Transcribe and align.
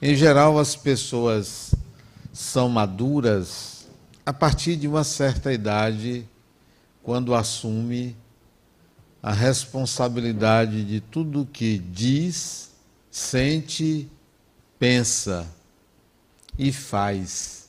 Em 0.00 0.14
geral, 0.14 0.60
as 0.60 0.76
pessoas 0.76 1.74
são 2.32 2.68
maduras 2.68 3.88
a 4.24 4.32
partir 4.32 4.76
de 4.76 4.86
uma 4.86 5.02
certa 5.02 5.52
idade, 5.52 6.24
quando 7.02 7.34
assume 7.34 8.16
a 9.20 9.32
responsabilidade 9.32 10.84
de 10.84 11.00
tudo 11.00 11.48
que 11.52 11.78
diz, 11.78 12.70
sente, 13.10 14.08
pensa 14.78 15.48
e 16.56 16.70
faz. 16.70 17.68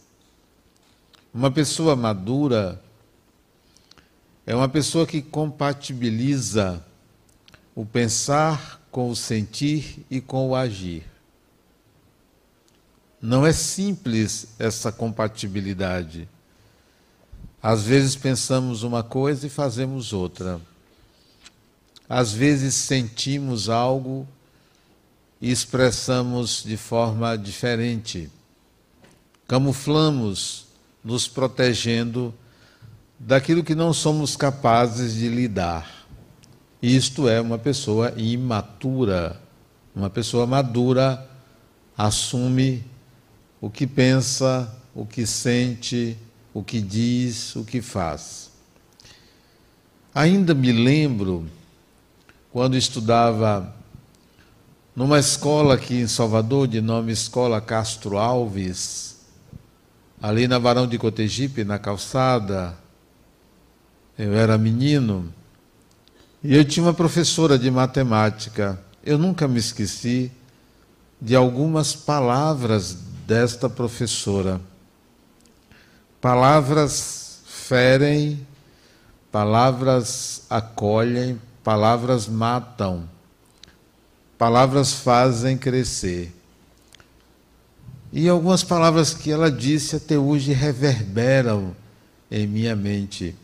Uma 1.33 1.49
pessoa 1.49 1.95
madura 1.95 2.79
é 4.45 4.53
uma 4.53 4.69
pessoa 4.69 5.07
que 5.07 5.19
compatibiliza 5.19 6.85
o 7.73 7.83
pensar 7.83 8.79
com 8.91 9.09
o 9.09 9.15
sentir 9.15 10.05
e 10.11 10.21
com 10.21 10.49
o 10.49 10.55
agir. 10.55 11.18
Não 13.21 13.45
é 13.45 13.51
simples 13.51 14.47
essa 14.57 14.91
compatibilidade. 14.91 16.27
Às 17.61 17.83
vezes 17.83 18.15
pensamos 18.15 18.83
uma 18.83 19.03
coisa 19.03 19.45
e 19.47 19.49
fazemos 19.49 20.13
outra. 20.13 20.61
Às 22.07 22.31
vezes 22.31 22.73
sentimos 22.75 23.67
algo 23.67 24.25
e 25.41 25.51
expressamos 25.51 26.63
de 26.63 26.77
forma 26.77 27.37
diferente. 27.37 28.29
Camuflamos, 29.47 30.67
nos 31.03 31.27
protegendo 31.27 32.33
daquilo 33.17 33.63
que 33.63 33.75
não 33.75 33.91
somos 33.93 34.37
capazes 34.37 35.13
de 35.13 35.27
lidar. 35.27 36.07
Isto 36.81 37.27
é 37.27 37.41
uma 37.41 37.57
pessoa 37.57 38.13
imatura. 38.15 39.41
Uma 39.93 40.09
pessoa 40.09 40.47
madura 40.47 41.29
assume 41.97 42.85
o 43.61 43.69
que 43.69 43.85
pensa, 43.85 44.73
o 44.95 45.05
que 45.05 45.25
sente, 45.25 46.17
o 46.53 46.63
que 46.63 46.81
diz, 46.81 47.55
o 47.55 47.63
que 47.63 47.81
faz. 47.81 48.49
Ainda 50.13 50.53
me 50.53 50.71
lembro 50.71 51.47
quando 52.51 52.75
estudava 52.75 53.75
numa 54.95 55.19
escola 55.19 55.75
aqui 55.75 55.95
em 55.95 56.07
Salvador, 56.07 56.67
de 56.67 56.81
nome 56.81 57.11
Escola 57.11 57.61
Castro 57.61 58.17
Alves, 58.17 59.19
ali 60.21 60.47
na 60.47 60.59
Barão 60.59 60.87
de 60.87 60.97
Cotegipe, 60.97 61.63
na 61.63 61.79
calçada, 61.79 62.77
eu 64.17 64.33
era 64.33 64.57
menino, 64.57 65.33
e 66.43 66.55
eu 66.55 66.65
tinha 66.65 66.85
uma 66.85 66.93
professora 66.93 67.57
de 67.57 67.69
matemática. 67.69 68.81
Eu 69.03 69.17
nunca 69.17 69.47
me 69.47 69.59
esqueci 69.59 70.31
de 71.21 71.35
algumas 71.35 71.95
palavras 71.95 72.97
desta 73.29 73.69
professora. 73.69 74.59
Palavras 76.19 77.41
ferem, 77.45 78.45
palavras 79.31 80.47
acolhem, 80.49 81.39
palavras 81.63 82.27
matam, 82.27 83.07
palavras 84.35 84.93
fazem 84.93 85.55
crescer. 85.55 86.35
E 88.11 88.27
algumas 88.27 88.63
palavras 88.63 89.13
que 89.13 89.29
ela 89.29 89.51
disse 89.51 89.95
até 89.95 90.17
hoje 90.17 90.51
reverberam 90.51 91.75
em 92.31 92.47
minha 92.47 92.75
mente. 92.75 93.35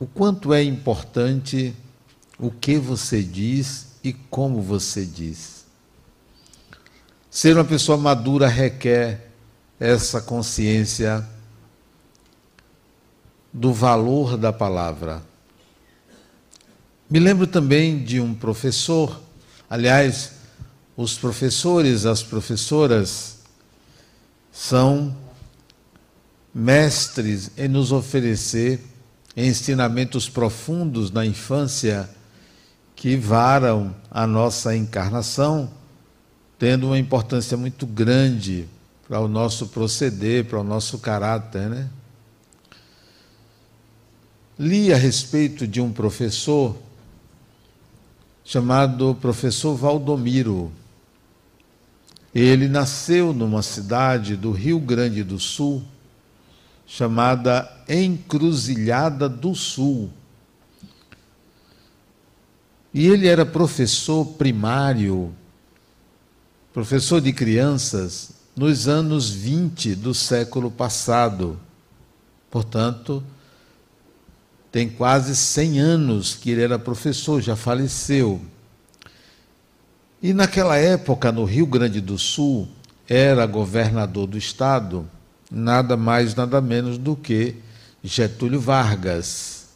O 0.00 0.06
quanto 0.06 0.52
é 0.52 0.64
importante 0.64 1.72
o 2.40 2.50
que 2.50 2.76
você 2.76 3.22
diz 3.22 3.86
e 4.02 4.12
como 4.12 4.60
você 4.60 5.06
diz. 5.06 5.61
Ser 7.34 7.56
uma 7.56 7.64
pessoa 7.64 7.96
madura 7.96 8.46
requer 8.46 9.30
essa 9.80 10.20
consciência 10.20 11.26
do 13.50 13.72
valor 13.72 14.36
da 14.36 14.52
palavra. 14.52 15.22
Me 17.08 17.18
lembro 17.18 17.46
também 17.46 18.04
de 18.04 18.20
um 18.20 18.34
professor, 18.34 19.18
aliás, 19.70 20.32
os 20.94 21.16
professores, 21.16 22.04
as 22.04 22.22
professoras 22.22 23.38
são 24.52 25.16
mestres 26.54 27.50
em 27.56 27.66
nos 27.66 27.92
oferecer 27.92 28.78
ensinamentos 29.34 30.28
profundos 30.28 31.10
na 31.10 31.24
infância 31.24 32.10
que 32.94 33.16
varam 33.16 33.96
a 34.10 34.26
nossa 34.26 34.76
encarnação, 34.76 35.80
tendo 36.62 36.86
uma 36.86 36.96
importância 36.96 37.56
muito 37.56 37.84
grande 37.84 38.68
para 39.08 39.18
o 39.18 39.26
nosso 39.26 39.66
proceder, 39.66 40.44
para 40.44 40.60
o 40.60 40.62
nosso 40.62 40.96
caráter, 41.00 41.68
né? 41.68 41.90
Li 44.56 44.92
a 44.92 44.96
respeito 44.96 45.66
de 45.66 45.80
um 45.80 45.92
professor 45.92 46.76
chamado 48.44 49.12
professor 49.16 49.74
Valdomiro. 49.74 50.70
Ele 52.32 52.68
nasceu 52.68 53.32
numa 53.32 53.60
cidade 53.60 54.36
do 54.36 54.52
Rio 54.52 54.78
Grande 54.78 55.24
do 55.24 55.40
Sul 55.40 55.82
chamada 56.86 57.68
Encruzilhada 57.88 59.28
do 59.28 59.52
Sul. 59.52 60.10
E 62.94 63.08
ele 63.08 63.26
era 63.26 63.44
professor 63.44 64.24
primário, 64.24 65.34
professor 66.72 67.20
de 67.20 67.32
crianças, 67.32 68.30
nos 68.56 68.88
anos 68.88 69.28
20 69.28 69.94
do 69.94 70.14
século 70.14 70.70
passado. 70.70 71.60
Portanto, 72.50 73.22
tem 74.70 74.88
quase 74.88 75.36
100 75.36 75.80
anos 75.80 76.34
que 76.34 76.50
ele 76.50 76.62
era 76.62 76.78
professor, 76.78 77.42
já 77.42 77.54
faleceu. 77.54 78.40
E 80.22 80.32
naquela 80.32 80.76
época, 80.76 81.30
no 81.30 81.44
Rio 81.44 81.66
Grande 81.66 82.00
do 82.00 82.18
Sul, 82.18 82.68
era 83.06 83.44
governador 83.44 84.26
do 84.26 84.38
estado, 84.38 85.06
nada 85.50 85.96
mais, 85.96 86.34
nada 86.34 86.60
menos 86.60 86.96
do 86.96 87.14
que 87.14 87.56
Getúlio 88.02 88.60
Vargas. 88.60 89.66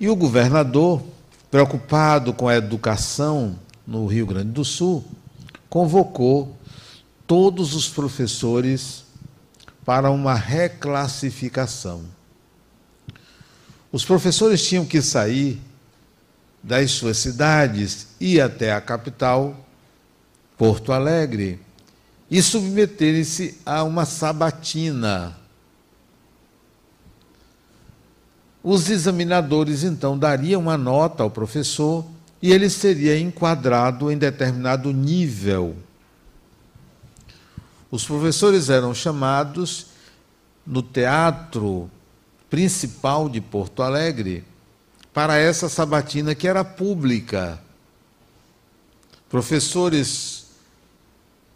E 0.00 0.08
o 0.08 0.16
governador, 0.16 1.02
preocupado 1.50 2.32
com 2.32 2.48
a 2.48 2.56
educação 2.56 3.58
no 3.88 4.06
Rio 4.06 4.26
Grande 4.26 4.50
do 4.50 4.66
Sul, 4.66 5.02
convocou 5.70 6.54
todos 7.26 7.74
os 7.74 7.88
professores 7.88 9.02
para 9.82 10.10
uma 10.10 10.34
reclassificação. 10.34 12.04
Os 13.90 14.04
professores 14.04 14.62
tinham 14.68 14.84
que 14.84 15.00
sair 15.00 15.58
das 16.62 16.90
suas 16.90 17.16
cidades, 17.16 18.08
ir 18.20 18.42
até 18.42 18.74
a 18.74 18.80
capital, 18.80 19.56
Porto 20.58 20.92
Alegre, 20.92 21.58
e 22.30 22.42
submeterem-se 22.42 23.58
a 23.64 23.82
uma 23.84 24.04
sabatina. 24.04 25.34
Os 28.62 28.90
examinadores 28.90 29.82
então 29.82 30.18
dariam 30.18 30.60
uma 30.60 30.76
nota 30.76 31.22
ao 31.22 31.30
professor 31.30 32.04
e 32.40 32.52
ele 32.52 32.70
seria 32.70 33.18
enquadrado 33.18 34.10
em 34.10 34.16
determinado 34.16 34.92
nível. 34.92 35.76
Os 37.90 38.04
professores 38.04 38.68
eram 38.68 38.94
chamados 38.94 39.86
no 40.66 40.82
teatro 40.82 41.90
principal 42.50 43.28
de 43.28 43.40
Porto 43.40 43.82
Alegre 43.82 44.44
para 45.12 45.36
essa 45.36 45.68
sabatina 45.68 46.34
que 46.34 46.46
era 46.46 46.64
pública. 46.64 47.60
Professores 49.28 50.46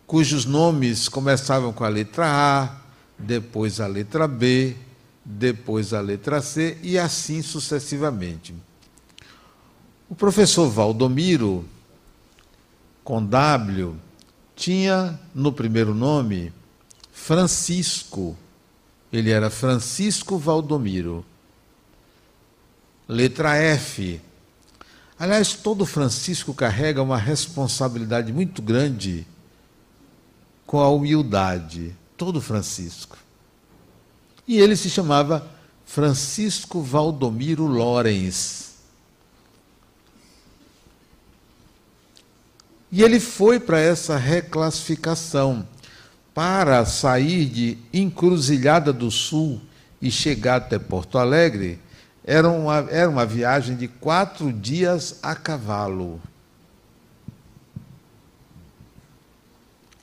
cujos 0.07 0.45
nomes 0.45 1.09
começavam 1.09 1.73
com 1.73 1.85
a 1.85 1.89
letra 1.89 2.27
A, 2.27 2.77
depois 3.19 3.81
a 3.81 3.87
letra 3.87 4.27
B, 4.27 4.77
depois 5.25 5.95
a 5.95 6.01
letra 6.01 6.43
C 6.43 6.77
e 6.83 6.99
assim 6.99 7.41
sucessivamente. 7.41 8.55
O 10.13 10.15
professor 10.15 10.69
Valdomiro, 10.69 11.65
com 13.03 13.25
W, 13.25 13.97
tinha 14.55 15.19
no 15.35 15.51
primeiro 15.51 15.95
nome 15.95 16.53
Francisco 17.11 18.37
ele 19.11 19.31
era 19.31 19.49
Francisco 19.49 20.37
Valdomiro. 20.37 21.25
Letra 23.09 23.57
F. 23.57 24.21
Aliás, 25.19 25.55
todo 25.55 25.87
Francisco 25.87 26.53
carrega 26.53 27.03
uma 27.03 27.17
responsabilidade 27.17 28.35
muito 28.35 28.61
grande 28.61 29.27
com 30.67 30.79
a 30.79 30.91
humildade. 30.91 31.97
Todo 32.19 32.39
Francisco. 32.39 33.17
E 34.47 34.59
ele 34.59 34.77
se 34.77 34.91
chamava 34.91 35.49
Francisco 35.87 36.83
Valdomiro 36.83 37.65
Lorenz. 37.65 38.72
E 42.93 43.03
ele 43.03 43.19
foi 43.19 43.59
para 43.59 43.81
essa 43.81 44.19
reclassificação 44.19 45.67
para 46.35 46.85
sair 46.85 47.47
de 47.47 47.79
Encruzilhada 47.91 48.93
do 48.93 49.11
Sul 49.11 49.63
e 50.01 50.11
chegar 50.11 50.57
até 50.57 50.79
Porto 50.79 51.17
Alegre. 51.17 51.81
Era 52.23 52.51
uma, 52.51 52.87
era 52.91 53.09
uma 53.09 53.25
viagem 53.25 53.77
de 53.77 53.89
quatro 53.89 54.53
dias 54.53 55.19
a 55.23 55.35
cavalo. 55.35 56.21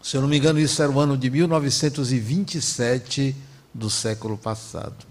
Se 0.01 0.17
eu 0.17 0.21
não 0.21 0.27
me 0.27 0.39
engano, 0.39 0.59
isso 0.59 0.81
era 0.81 0.91
o 0.91 0.99
ano 0.99 1.15
de 1.15 1.29
1927 1.29 3.35
do 3.71 3.91
século 3.91 4.35
passado. 4.35 5.05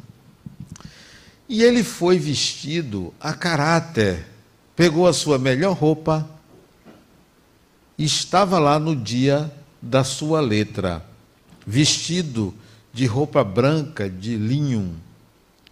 E 1.48 1.62
ele 1.62 1.84
foi 1.84 2.18
vestido 2.18 3.14
a 3.20 3.32
caráter, 3.32 4.26
pegou 4.74 5.06
a 5.06 5.12
sua 5.12 5.38
melhor 5.38 5.76
roupa 5.76 6.37
estava 7.98 8.58
lá 8.58 8.78
no 8.78 8.94
dia 8.94 9.52
da 9.82 10.04
sua 10.04 10.40
letra, 10.40 11.04
vestido 11.66 12.54
de 12.92 13.06
roupa 13.06 13.42
branca 13.42 14.08
de 14.08 14.36
linho, 14.36 14.94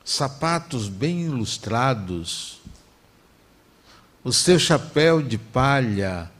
sapatos 0.04 0.88
bem 0.88 1.22
ilustrados, 1.22 2.60
o 4.24 4.32
seu 4.32 4.58
chapéu 4.58 5.22
de 5.22 5.38
palha, 5.38 6.30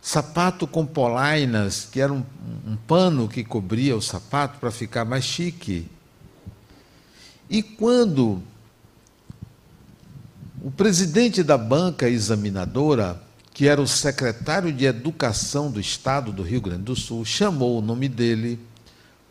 sapato 0.00 0.66
com 0.66 0.86
polainas, 0.86 1.88
que 1.90 2.00
era 2.00 2.12
um, 2.12 2.24
um 2.66 2.76
pano 2.76 3.28
que 3.28 3.42
cobria 3.42 3.96
o 3.96 4.02
sapato 4.02 4.58
para 4.58 4.70
ficar 4.70 5.04
mais 5.04 5.24
chique. 5.24 5.88
E 7.50 7.62
quando 7.62 8.42
o 10.60 10.70
presidente 10.70 11.42
da 11.42 11.58
banca 11.58 12.08
examinadora, 12.08 13.20
que 13.52 13.68
era 13.68 13.80
o 13.80 13.86
secretário 13.86 14.72
de 14.72 14.86
Educação 14.86 15.70
do 15.70 15.80
Estado 15.80 16.32
do 16.32 16.42
Rio 16.42 16.60
Grande 16.60 16.84
do 16.84 16.96
Sul, 16.96 17.24
chamou 17.24 17.78
o 17.78 17.82
nome 17.82 18.08
dele, 18.08 18.58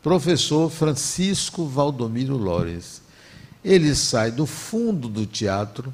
professor 0.02 0.70
Francisco 0.70 1.66
Valdomiro 1.66 2.38
Lores. 2.38 3.02
Ele 3.64 3.94
sai 3.96 4.32
do 4.32 4.46
fundo 4.46 5.08
do 5.08 5.26
teatro 5.26 5.94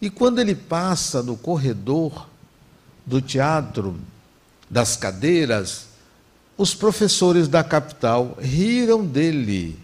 e 0.00 0.08
quando 0.08 0.38
ele 0.38 0.54
passa 0.54 1.22
no 1.22 1.36
corredor 1.36 2.28
do 3.04 3.20
teatro, 3.20 3.98
das 4.68 4.96
cadeiras, 4.96 5.86
os 6.56 6.74
professores 6.74 7.48
da 7.48 7.64
capital 7.64 8.36
riram 8.40 9.04
dele. 9.04 9.78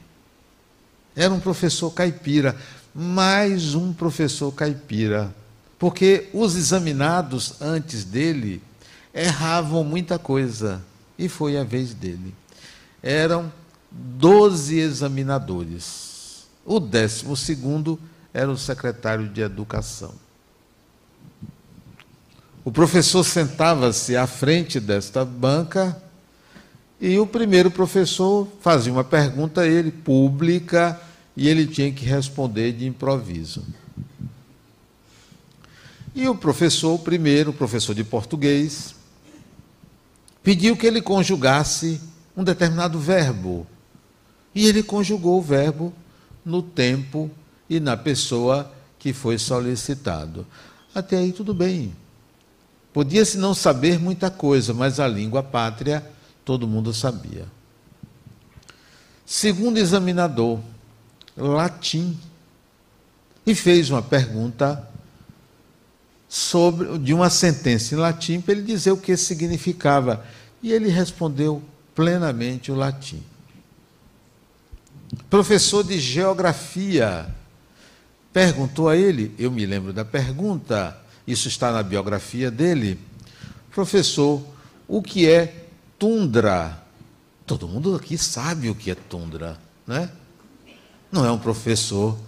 Era 1.14 1.32
um 1.32 1.40
professor 1.40 1.90
caipira, 1.90 2.56
mais 2.94 3.74
um 3.74 3.92
professor 3.92 4.52
caipira, 4.52 5.34
porque 5.78 6.28
os 6.32 6.56
examinados 6.56 7.60
antes 7.60 8.04
dele 8.04 8.62
erravam 9.12 9.82
muita 9.82 10.18
coisa, 10.18 10.82
e 11.18 11.28
foi 11.28 11.56
a 11.56 11.64
vez 11.64 11.94
dele. 11.94 12.34
Eram 13.02 13.52
doze 13.90 14.78
examinadores. 14.78 16.46
O 16.64 16.78
décimo 16.78 17.36
segundo 17.36 17.98
era 18.34 18.50
o 18.50 18.56
secretário 18.58 19.28
de 19.28 19.40
Educação. 19.40 20.12
O 22.64 22.72
professor 22.72 23.22
sentava-se 23.22 24.16
à 24.16 24.26
frente 24.26 24.80
desta 24.80 25.24
banca 25.24 26.02
e 27.00 27.18
o 27.18 27.26
primeiro 27.26 27.70
professor 27.70 28.48
fazia 28.60 28.92
uma 28.92 29.04
pergunta 29.04 29.60
a 29.60 29.66
ele, 29.66 29.90
pública, 29.90 31.00
e 31.36 31.48
ele 31.48 31.66
tinha 31.66 31.92
que 31.92 32.04
responder 32.04 32.72
de 32.72 32.86
improviso. 32.86 33.64
E 36.16 36.26
o 36.26 36.34
professor, 36.34 36.98
primeiro, 36.98 37.50
o 37.50 37.52
professor 37.52 37.94
de 37.94 38.02
português, 38.02 38.94
pediu 40.42 40.74
que 40.74 40.86
ele 40.86 41.02
conjugasse 41.02 42.00
um 42.34 42.42
determinado 42.42 42.98
verbo. 42.98 43.66
E 44.54 44.66
ele 44.66 44.82
conjugou 44.82 45.38
o 45.38 45.42
verbo 45.42 45.92
no 46.42 46.62
tempo 46.62 47.30
e 47.68 47.78
na 47.78 47.98
pessoa 47.98 48.72
que 48.98 49.12
foi 49.12 49.36
solicitado. 49.36 50.46
Até 50.94 51.18
aí 51.18 51.32
tudo 51.32 51.52
bem. 51.52 51.94
Podia-se 52.94 53.36
não 53.36 53.52
saber 53.52 53.98
muita 53.98 54.30
coisa, 54.30 54.72
mas 54.72 54.98
a 54.98 55.06
língua 55.06 55.42
pátria 55.42 56.02
todo 56.46 56.66
mundo 56.66 56.94
sabia. 56.94 57.44
Segundo 59.26 59.76
examinador, 59.76 60.60
latim, 61.36 62.18
e 63.46 63.54
fez 63.54 63.90
uma 63.90 64.00
pergunta 64.00 64.95
sobre 66.36 66.98
de 66.98 67.14
uma 67.14 67.30
sentença 67.30 67.94
em 67.94 67.98
latim 67.98 68.42
para 68.42 68.52
ele 68.52 68.62
dizer 68.62 68.90
o 68.90 68.96
que 68.98 69.16
significava. 69.16 70.22
E 70.62 70.70
ele 70.70 70.90
respondeu 70.90 71.62
plenamente 71.94 72.70
o 72.70 72.74
latim. 72.74 73.22
Professor 75.30 75.82
de 75.82 75.98
geografia 75.98 77.34
perguntou 78.34 78.90
a 78.90 78.96
ele, 78.96 79.34
eu 79.38 79.50
me 79.50 79.64
lembro 79.64 79.94
da 79.94 80.04
pergunta, 80.04 81.00
isso 81.26 81.48
está 81.48 81.72
na 81.72 81.82
biografia 81.82 82.50
dele. 82.50 83.00
Professor, 83.70 84.42
o 84.86 85.00
que 85.00 85.26
é 85.26 85.64
tundra? 85.98 86.82
Todo 87.46 87.66
mundo 87.66 87.94
aqui 87.94 88.18
sabe 88.18 88.68
o 88.68 88.74
que 88.74 88.90
é 88.90 88.94
tundra, 88.94 89.58
né? 89.86 90.10
Não 91.10 91.24
é 91.24 91.32
um 91.32 91.38
professor 91.38 92.18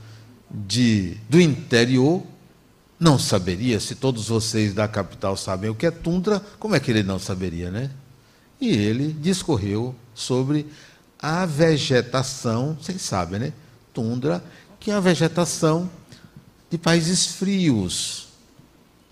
de, 0.50 1.18
do 1.28 1.38
interior, 1.38 2.22
não 2.98 3.18
saberia. 3.18 3.78
Se 3.80 3.94
todos 3.94 4.28
vocês 4.28 4.74
da 4.74 4.88
capital 4.88 5.36
sabem 5.36 5.70
o 5.70 5.74
que 5.74 5.86
é 5.86 5.90
tundra, 5.90 6.40
como 6.58 6.74
é 6.74 6.80
que 6.80 6.90
ele 6.90 7.02
não 7.02 7.18
saberia, 7.18 7.70
né? 7.70 7.90
E 8.60 8.68
ele 8.70 9.12
discorreu 9.12 9.94
sobre 10.14 10.66
a 11.18 11.46
vegetação, 11.46 12.76
vocês 12.80 13.00
sabem, 13.02 13.38
né? 13.38 13.52
Tundra, 13.94 14.42
que 14.80 14.90
é 14.90 14.94
a 14.94 15.00
vegetação 15.00 15.88
de 16.70 16.76
países 16.76 17.26
frios, 17.26 18.28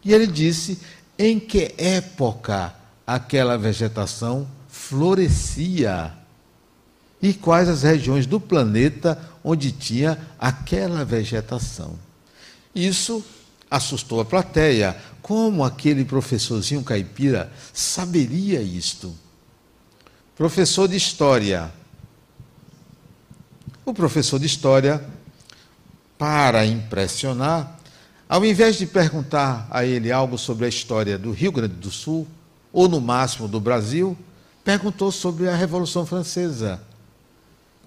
e 0.05 0.12
ele 0.12 0.27
disse 0.27 0.79
em 1.19 1.41
que 1.41 1.75
época 1.79 2.73
aquela 3.06 3.56
vegetação 3.56 4.47
florescia 4.69 6.12
e 7.21 7.33
quais 7.35 7.69
as 7.69 7.83
regiões 7.83 8.27
do 8.27 8.38
planeta 8.38 9.19
onde 9.43 9.73
tinha 9.73 10.19
aquela 10.38 11.05
vegetação. 11.05 11.99
Isso 12.75 13.25
assustou 13.70 14.20
a 14.20 14.25
plateia. 14.25 14.96
Como 15.23 15.64
aquele 15.64 16.04
professorzinho 16.04 16.82
caipira 16.82 17.52
saberia 17.73 18.62
isto? 18.62 19.14
Professor 20.37 20.88
de 20.88 20.96
história. 20.96 21.73
O 23.85 23.94
professor 23.94 24.38
de 24.38 24.46
história, 24.46 25.04
para 26.18 26.66
impressionar, 26.66 27.78
ao 28.28 28.44
invés 28.44 28.76
de 28.76 28.87
perguntar 28.87 29.66
a 29.70 29.85
ele 29.85 30.11
algo 30.11 30.37
sobre 30.37 30.66
a 30.66 30.68
história 30.68 31.16
do 31.16 31.30
Rio 31.30 31.52
Grande 31.52 31.75
do 31.75 31.90
Sul, 31.90 32.26
ou 32.73 32.88
no 32.88 33.00
máximo 33.00 33.49
do 33.49 33.61
Brasil, 33.61 34.16
perguntou 34.64 35.11
sobre 35.11 35.49
a 35.49 35.54
Revolução 35.54 36.04
Francesa. 36.04 36.80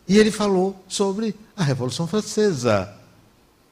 E 0.08 0.18
ele 0.18 0.32
falou 0.32 0.84
sobre 0.88 1.36
a 1.56 1.64
Revolução 1.64 2.08
Francesa, 2.08 2.92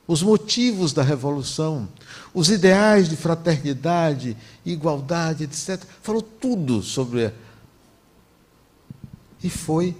os 0.07 0.23
motivos 0.23 0.93
da 0.93 1.03
Revolução, 1.03 1.87
os 2.33 2.49
ideais 2.49 3.09
de 3.09 3.17
fraternidade, 3.17 4.37
igualdade, 4.65 5.43
etc. 5.43 5.83
Falou 6.01 6.21
tudo 6.21 6.81
sobre. 6.81 7.33
E 9.43 9.49
foi 9.49 9.95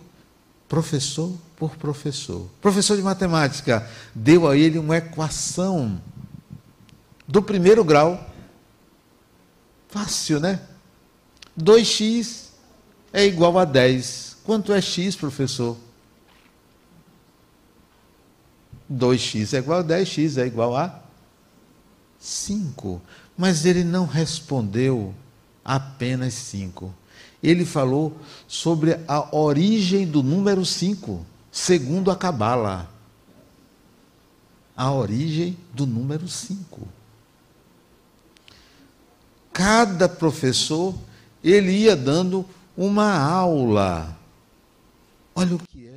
professor 0.68 1.34
por 1.58 1.76
professor. 1.76 2.48
Professor 2.62 2.96
de 2.96 3.04
matemática 3.04 3.88
deu 4.16 4.48
a 4.48 4.56
ele 4.56 4.80
uma 4.80 4.98
equação 4.98 6.02
do 7.28 7.42
primeiro 7.42 7.84
grau. 7.84 8.34
Fácil, 9.90 10.40
né? 10.40 10.62
2x 11.60 12.48
é 13.12 13.26
igual 13.26 13.58
a 13.60 13.66
10. 13.66 14.38
Quanto 14.44 14.72
é 14.72 14.80
x, 14.80 15.16
professor? 15.16 15.76
2x 18.92 19.54
é 19.54 19.58
igual 19.58 19.80
a 19.80 19.82
10, 19.82 20.08
x 20.08 20.38
é 20.38 20.46
igual 20.46 20.76
a 20.76 21.02
5. 22.20 23.02
Mas 23.38 23.66
ele 23.66 23.84
não 23.84 24.06
respondeu 24.06 25.14
apenas 25.64 26.34
5. 26.34 26.94
Ele 27.42 27.66
falou 27.66 28.18
sobre 28.48 29.00
a 29.08 29.36
origem 29.36 30.08
do 30.08 30.24
número 30.24 30.66
5, 30.66 31.26
segundo 31.52 32.10
a 32.10 32.16
Cabala. 32.16 32.90
A 34.76 34.92
origem 34.92 35.58
do 35.74 35.86
número 35.86 36.28
5 36.28 36.98
cada 39.58 40.08
professor 40.08 40.94
ele 41.44 41.72
ia 41.72 41.96
dando 41.96 42.46
uma 42.78 43.20
aula. 43.20 44.16
Olha 45.34 45.56
o 45.56 45.58
que 45.58 45.88
é 45.88 45.97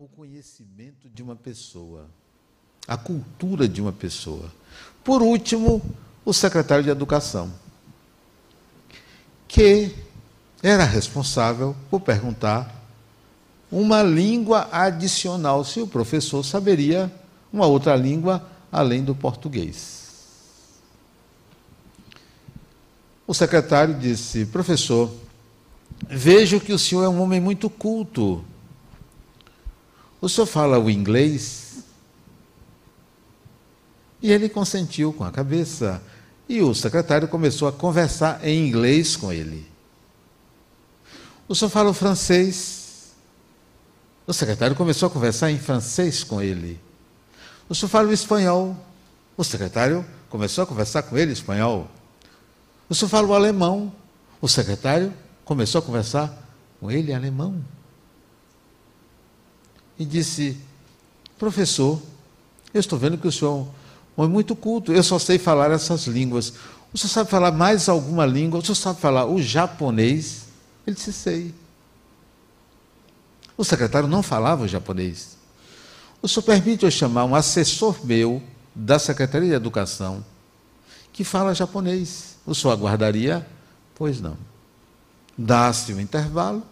o 0.00 0.06
conhecimento 0.06 1.08
de 1.12 1.24
uma 1.24 1.34
pessoa, 1.34 2.06
a 2.86 2.96
cultura 2.96 3.68
de 3.68 3.82
uma 3.82 3.92
pessoa. 3.92 4.48
Por 5.02 5.20
último, 5.22 5.82
o 6.24 6.32
secretário 6.32 6.84
de 6.84 6.90
Educação. 6.90 7.52
que 9.48 9.92
era 10.62 10.84
responsável 10.84 11.74
por 11.90 12.00
perguntar 12.00 12.80
uma 13.72 14.00
língua 14.00 14.68
adicional, 14.70 15.64
se 15.64 15.80
o 15.80 15.86
professor 15.88 16.44
saberia 16.44 17.12
uma 17.52 17.66
outra 17.66 17.96
língua 17.96 18.48
além 18.70 19.02
do 19.02 19.16
português. 19.16 20.78
O 23.26 23.34
secretário 23.34 23.98
disse: 23.98 24.46
Professor, 24.46 25.12
vejo 26.08 26.60
que 26.60 26.72
o 26.72 26.78
senhor 26.78 27.02
é 27.02 27.08
um 27.08 27.20
homem 27.20 27.40
muito 27.40 27.68
culto. 27.68 28.44
O 30.20 30.28
senhor 30.28 30.46
fala 30.46 30.78
o 30.78 30.90
inglês? 30.90 31.84
E 34.20 34.32
ele 34.32 34.48
consentiu 34.48 35.12
com 35.12 35.24
a 35.24 35.30
cabeça. 35.30 36.02
E 36.48 36.60
o 36.60 36.74
secretário 36.74 37.28
começou 37.28 37.68
a 37.68 37.72
conversar 37.72 38.44
em 38.46 38.66
inglês 38.66 39.16
com 39.16 39.32
ele. 39.32 39.66
O 41.46 41.54
senhor 41.54 41.70
fala 41.70 41.90
o 41.90 41.94
francês? 41.94 43.12
O 44.26 44.32
secretário 44.32 44.74
começou 44.74 45.06
a 45.06 45.10
conversar 45.10 45.50
em 45.50 45.58
francês 45.58 46.24
com 46.24 46.42
ele. 46.42 46.80
O 47.68 47.74
senhor 47.74 47.88
fala 47.88 48.08
o 48.08 48.12
espanhol? 48.12 48.76
O 49.36 49.44
secretário 49.44 50.04
começou 50.28 50.64
a 50.64 50.66
conversar 50.66 51.02
com 51.04 51.16
ele 51.16 51.30
em 51.30 51.34
espanhol. 51.34 51.88
O 52.88 52.94
senhor 52.94 53.08
fala 53.08 53.28
o 53.28 53.34
alemão? 53.34 53.92
O 54.40 54.48
secretário 54.48 55.12
começou 55.44 55.78
a 55.78 55.82
conversar 55.82 56.36
com 56.80 56.90
ele 56.90 57.12
em 57.12 57.14
alemão. 57.14 57.62
E 59.98 60.04
disse: 60.04 60.56
Professor, 61.38 62.00
eu 62.72 62.80
estou 62.80 62.98
vendo 62.98 63.18
que 63.18 63.26
o 63.26 63.32
senhor 63.32 63.66
é 64.16 64.26
muito 64.26 64.54
culto, 64.54 64.92
eu 64.92 65.02
só 65.02 65.18
sei 65.18 65.38
falar 65.38 65.70
essas 65.70 66.06
línguas. 66.06 66.52
O 66.92 66.98
senhor 66.98 67.10
sabe 67.10 67.30
falar 67.30 67.52
mais 67.52 67.88
alguma 67.88 68.24
língua? 68.24 68.60
O 68.60 68.62
senhor 68.62 68.74
sabe 68.74 69.00
falar 69.00 69.26
o 69.26 69.40
japonês? 69.40 70.46
Ele 70.86 70.96
disse: 70.96 71.12
Sei. 71.12 71.54
O 73.56 73.64
secretário 73.64 74.08
não 74.08 74.22
falava 74.22 74.64
o 74.64 74.68
japonês. 74.68 75.36
O 76.22 76.28
senhor 76.28 76.42
permite 76.42 76.84
eu 76.84 76.90
chamar 76.90 77.24
um 77.24 77.34
assessor 77.34 78.04
meu 78.04 78.42
da 78.74 78.98
Secretaria 78.98 79.48
de 79.48 79.54
Educação 79.54 80.24
que 81.18 81.24
fala 81.24 81.52
japonês. 81.52 82.36
O 82.46 82.54
senhor 82.54 82.72
aguardaria? 82.72 83.44
Pois 83.96 84.20
não. 84.20 84.36
Dá-se 85.36 85.92
um 85.92 85.98
intervalo, 85.98 86.62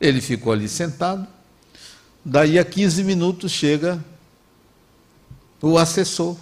ele 0.00 0.20
ficou 0.20 0.52
ali 0.52 0.68
sentado, 0.68 1.24
daí 2.24 2.58
a 2.58 2.64
15 2.64 3.04
minutos 3.04 3.52
chega 3.52 4.02
o 5.60 5.78
assessor, 5.78 6.36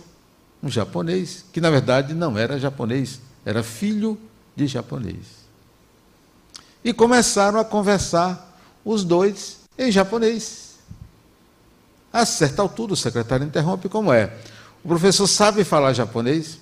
um 0.62 0.68
japonês, 0.68 1.44
que 1.52 1.60
na 1.60 1.70
verdade 1.70 2.14
não 2.14 2.38
era 2.38 2.58
japonês, 2.58 3.20
era 3.44 3.62
filho 3.62 4.18
de 4.54 4.66
japonês. 4.66 5.42
E 6.84 6.92
começaram 6.92 7.58
a 7.58 7.64
conversar 7.64 8.58
os 8.84 9.04
dois 9.04 9.58
em 9.78 9.90
japonês. 9.90 10.76
A 12.12 12.26
certa 12.26 12.62
altura, 12.62 12.92
o 12.92 12.96
secretário 12.96 13.46
interrompe: 13.46 13.88
como 13.88 14.12
é? 14.12 14.36
O 14.84 14.88
professor 14.88 15.26
sabe 15.26 15.64
falar 15.64 15.92
japonês? 15.92 16.58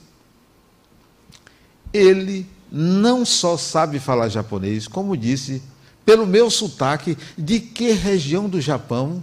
Ele 1.93 2.47
não 2.71 3.25
só 3.25 3.57
sabe 3.57 3.99
falar 3.99 4.29
japonês, 4.29 4.87
como 4.87 5.17
disse, 5.17 5.62
pelo 6.04 6.26
meu 6.26 6.50
sotaque, 6.50 7.16
de 7.37 7.61
que 7.61 7.92
região 7.92 8.49
do 8.49 8.61
Japão 8.61 9.23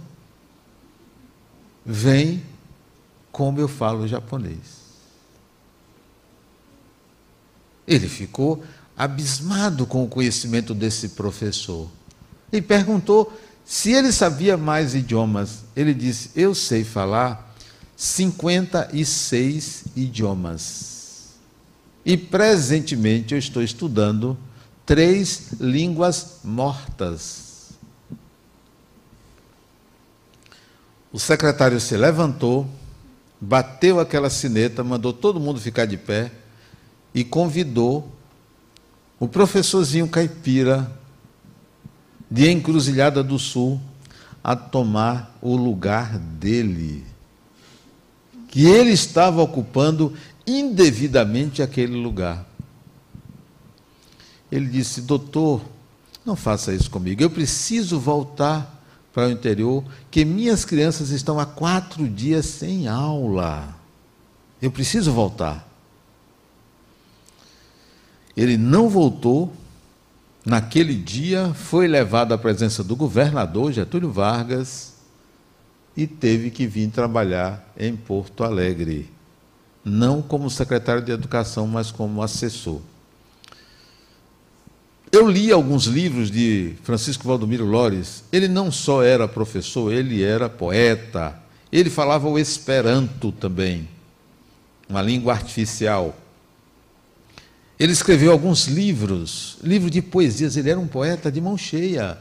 vem 1.84 2.42
como 3.30 3.60
eu 3.60 3.68
falo 3.68 4.08
japonês. 4.08 4.78
Ele 7.86 8.08
ficou 8.08 8.62
abismado 8.96 9.86
com 9.86 10.04
o 10.04 10.08
conhecimento 10.08 10.74
desse 10.74 11.10
professor 11.10 11.88
e 12.52 12.60
perguntou 12.60 13.32
se 13.64 13.92
ele 13.92 14.10
sabia 14.12 14.56
mais 14.56 14.94
idiomas, 14.94 15.64
ele 15.76 15.92
disse: 15.92 16.30
Eu 16.34 16.54
sei 16.54 16.84
falar 16.84 17.54
56 17.94 19.84
idiomas. 19.94 21.34
E 22.02 22.16
presentemente 22.16 23.34
eu 23.34 23.38
estou 23.38 23.62
estudando 23.62 24.38
três 24.88 25.50
línguas 25.60 26.38
mortas. 26.42 27.72
O 31.12 31.18
secretário 31.18 31.78
se 31.78 31.94
levantou, 31.94 32.66
bateu 33.38 34.00
aquela 34.00 34.30
sineta, 34.30 34.82
mandou 34.82 35.12
todo 35.12 35.38
mundo 35.38 35.60
ficar 35.60 35.84
de 35.84 35.98
pé 35.98 36.32
e 37.14 37.22
convidou 37.22 38.10
o 39.20 39.28
professorzinho 39.28 40.08
caipira 40.08 40.90
de 42.30 42.50
Encruzilhada 42.50 43.22
do 43.22 43.38
Sul 43.38 43.78
a 44.42 44.56
tomar 44.56 45.36
o 45.42 45.54
lugar 45.54 46.18
dele, 46.18 47.04
que 48.48 48.64
ele 48.64 48.92
estava 48.92 49.42
ocupando 49.42 50.14
indevidamente 50.46 51.60
aquele 51.60 51.94
lugar. 51.94 52.47
Ele 54.50 54.66
disse: 54.66 55.02
Doutor, 55.02 55.62
não 56.24 56.36
faça 56.36 56.74
isso 56.74 56.90
comigo, 56.90 57.22
eu 57.22 57.30
preciso 57.30 57.98
voltar 57.98 58.78
para 59.12 59.26
o 59.26 59.30
interior, 59.30 59.82
que 60.10 60.24
minhas 60.24 60.64
crianças 60.64 61.10
estão 61.10 61.40
há 61.40 61.46
quatro 61.46 62.08
dias 62.08 62.46
sem 62.46 62.86
aula. 62.86 63.76
Eu 64.60 64.70
preciso 64.70 65.12
voltar. 65.12 65.66
Ele 68.36 68.56
não 68.56 68.88
voltou 68.88 69.52
naquele 70.44 70.94
dia, 70.94 71.52
foi 71.54 71.88
levado 71.88 72.32
à 72.32 72.38
presença 72.38 72.84
do 72.84 72.94
governador 72.94 73.72
Getúlio 73.72 74.12
Vargas 74.12 74.94
e 75.96 76.06
teve 76.06 76.50
que 76.50 76.66
vir 76.66 76.88
trabalhar 76.90 77.68
em 77.76 77.96
Porto 77.96 78.44
Alegre, 78.44 79.10
não 79.84 80.22
como 80.22 80.48
secretário 80.48 81.02
de 81.02 81.10
Educação, 81.10 81.66
mas 81.66 81.90
como 81.90 82.22
assessor. 82.22 82.80
Eu 85.10 85.28
li 85.28 85.50
alguns 85.50 85.84
livros 85.84 86.30
de 86.30 86.74
Francisco 86.82 87.26
Valdomiro 87.26 87.64
Lores. 87.64 88.24
Ele 88.30 88.46
não 88.46 88.70
só 88.70 89.02
era 89.02 89.26
professor, 89.26 89.92
ele 89.92 90.22
era 90.22 90.48
poeta. 90.50 91.40
Ele 91.72 91.88
falava 91.88 92.28
o 92.28 92.38
esperanto 92.38 93.32
também, 93.32 93.88
uma 94.88 95.00
língua 95.00 95.32
artificial. 95.32 96.16
Ele 97.78 97.92
escreveu 97.92 98.32
alguns 98.32 98.66
livros, 98.66 99.56
livro 99.62 99.88
de 99.88 100.02
poesias, 100.02 100.56
ele 100.56 100.70
era 100.70 100.80
um 100.80 100.88
poeta 100.88 101.30
de 101.30 101.40
mão 101.40 101.56
cheia. 101.56 102.18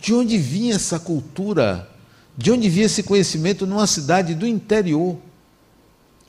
De 0.00 0.12
onde 0.12 0.36
vinha 0.36 0.74
essa 0.74 0.98
cultura? 0.98 1.88
De 2.36 2.50
onde 2.50 2.68
vinha 2.68 2.86
esse 2.86 3.02
conhecimento 3.02 3.66
numa 3.66 3.86
cidade 3.86 4.34
do 4.34 4.46
interior? 4.46 5.18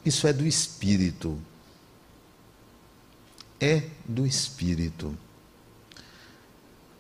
Isso 0.06 0.28
é 0.28 0.34
do 0.34 0.46
espírito. 0.46 1.38
É 3.60 3.84
do 4.10 4.26
espírito. 4.26 5.16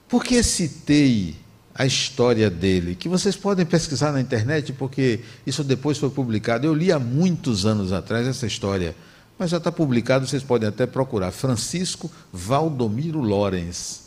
Por 0.08 0.24
que 0.24 0.42
citei 0.42 1.36
a 1.74 1.86
história 1.86 2.50
dele? 2.50 2.96
Que 2.96 3.10
vocês 3.10 3.36
podem 3.36 3.66
pesquisar 3.66 4.12
na 4.12 4.22
internet, 4.22 4.74
porque 4.74 5.22
isso 5.46 5.64
depois 5.64 5.98
foi 5.98 6.10
publicado. 6.10 6.66
Eu 6.66 6.74
li 6.74 6.92
há 6.92 7.00
muitos 7.00 7.66
anos 7.66 7.92
atrás 7.92 8.28
essa 8.28 8.48
história 8.48 8.96
mas 9.40 9.52
já 9.52 9.58
está 9.58 9.72
publicado, 9.72 10.28
vocês 10.28 10.44
podem 10.44 10.68
até 10.68 10.86
procurar. 10.86 11.32
Francisco 11.32 12.12
Valdomiro 12.32 13.22
Lorenz. 13.22 14.02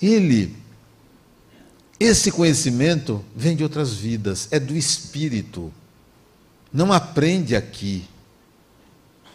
Ele, 0.00 0.56
esse 2.00 2.32
conhecimento 2.32 3.22
vem 3.36 3.54
de 3.54 3.62
outras 3.62 3.92
vidas, 3.92 4.48
é 4.50 4.58
do 4.58 4.74
espírito. 4.74 5.70
Não 6.72 6.90
aprende 6.90 7.54
aqui. 7.54 8.06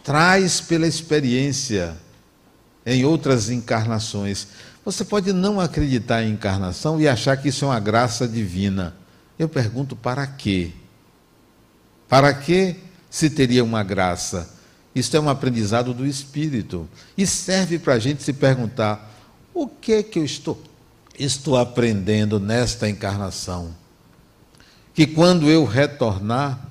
Traz 0.03 0.62
pela 0.62 0.88
experiência 0.88 1.98
em 2.86 3.05
outras 3.05 3.50
encarnações. 3.50 4.48
Você 4.84 5.05
pode 5.05 5.31
não 5.31 5.60
acreditar 5.60 6.24
em 6.24 6.31
encarnação 6.31 7.00
e 7.00 7.08
achar 7.08 7.38
que 7.38 7.50
isso 7.50 7.65
é 7.65 7.67
uma 7.67 7.79
graça 7.79 8.27
divina. 8.27 8.96
Eu 9.38 9.48
pergunto 9.48 9.96
para 9.96 10.25
quê? 10.25 10.72
Para 12.08 12.34
quê? 12.34 12.77
se 13.12 13.29
teria 13.29 13.63
uma 13.63 13.84
graça. 13.84 14.50
Isso 14.96 15.15
é 15.15 15.20
um 15.20 15.29
aprendizado 15.29 15.93
do 15.93 16.08
Espírito. 16.08 16.89
E 17.17 17.27
serve 17.27 17.77
para 17.77 17.96
a 17.96 18.00
gente 18.00 18.24
se 18.24 18.34
perguntar: 18.34 19.13
o 19.53 19.67
que 19.67 19.93
é 19.93 20.01
que 20.01 20.17
eu 20.17 20.25
estou, 20.25 20.60
estou 21.20 21.58
aprendendo 21.58 22.39
nesta 22.39 22.89
encarnação? 22.89 23.75
Que 24.93 25.05
quando 25.05 25.50
eu 25.50 25.65
retornar, 25.65 26.71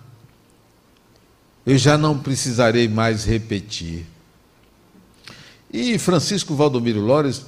eu 1.65 1.77
já 1.77 1.99
não 1.99 2.19
precisarei 2.19 2.89
mais 2.89 3.25
repetir. 3.25 4.07
E 5.73 5.99
Francisco 5.99 6.55
Valdomiro 6.55 7.01
Lores 7.01 7.43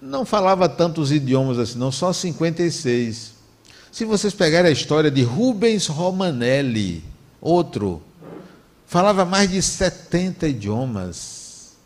não 0.00 0.26
falava 0.26 0.68
tantos 0.68 1.10
idiomas 1.10 1.58
assim, 1.58 1.78
não, 1.78 1.90
só 1.90 2.12
56. 2.12 3.32
Se 3.90 4.04
vocês 4.04 4.34
pegarem 4.34 4.68
a 4.68 4.72
história 4.72 5.10
de 5.10 5.22
Rubens 5.22 5.86
Romanelli, 5.86 7.02
outro 7.40 8.02
falava 8.86 9.24
mais 9.24 9.50
de 9.50 9.60
70 9.60 10.48
idiomas. 10.48 11.76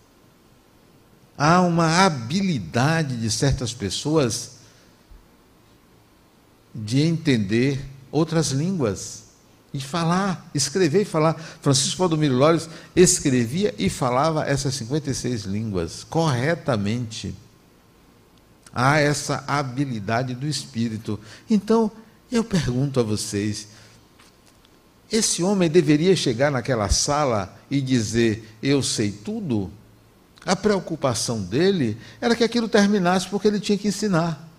há 1.39 1.63
uma 1.63 2.05
habilidade 2.05 3.17
de 3.17 3.31
certas 3.31 3.73
pessoas 3.73 4.59
de 6.75 7.01
entender 7.01 7.81
outras 8.13 8.51
línguas 8.51 9.30
e 9.73 9.81
falar, 9.81 10.51
escrever 10.55 11.03
e 11.03 11.05
falar. 11.05 11.35
Francisco 11.63 11.99
Valdomiro 11.99 12.35
Lores 12.35 12.69
escrevia 12.95 13.75
e 13.79 13.89
falava 13.89 14.45
essas 14.45 14.75
56 14.75 15.43
línguas 15.43 16.05
corretamente. 16.05 17.35
Há 18.73 18.99
essa 18.99 19.45
habilidade 19.47 20.35
do 20.35 20.47
espírito. 20.47 21.19
Então, 21.49 21.91
eu 22.31 22.45
pergunto 22.45 23.01
a 23.01 23.03
vocês: 23.03 23.69
esse 25.11 25.43
homem 25.43 25.69
deveria 25.69 26.15
chegar 26.15 26.51
naquela 26.51 26.89
sala 26.89 27.57
e 27.71 27.81
dizer, 27.81 28.57
eu 28.63 28.83
sei 28.83 29.11
tudo? 29.11 29.71
A 30.47 30.57
preocupação 30.57 31.43
dele 31.43 31.99
era 32.21 32.35
que 32.35 32.45
aquilo 32.45 32.69
terminasse 32.69 33.29
porque 33.29 33.49
ele 33.49 33.61
tinha 33.61 33.77
que 33.77 33.89
ensinar. 33.89 34.50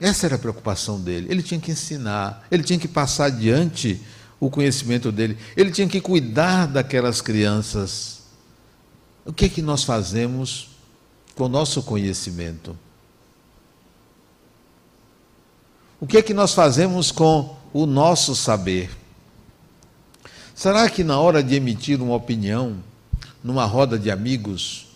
Essa 0.00 0.26
era 0.26 0.36
a 0.36 0.38
preocupação 0.38 1.00
dele. 1.00 1.28
Ele 1.30 1.42
tinha 1.42 1.60
que 1.60 1.70
ensinar, 1.70 2.46
ele 2.50 2.62
tinha 2.62 2.78
que 2.78 2.88
passar 2.88 3.26
adiante 3.26 4.00
o 4.40 4.50
conhecimento 4.50 5.12
dele, 5.12 5.38
ele 5.56 5.70
tinha 5.70 5.88
que 5.88 6.00
cuidar 6.00 6.66
daquelas 6.66 7.20
crianças. 7.20 8.22
O 9.24 9.32
que 9.32 9.46
é 9.46 9.48
que 9.48 9.62
nós 9.62 9.84
fazemos 9.84 10.70
com 11.34 11.44
o 11.44 11.48
nosso 11.48 11.82
conhecimento? 11.82 12.76
O 16.00 16.06
que 16.06 16.18
é 16.18 16.22
que 16.22 16.34
nós 16.34 16.52
fazemos 16.52 17.10
com 17.10 17.56
o 17.72 17.86
nosso 17.86 18.34
saber? 18.34 18.90
Será 20.54 20.88
que 20.90 21.02
na 21.02 21.18
hora 21.18 21.42
de 21.42 21.54
emitir 21.54 22.02
uma 22.02 22.14
opinião, 22.14 22.76
numa 23.42 23.64
roda 23.64 23.98
de 23.98 24.10
amigos, 24.10 24.88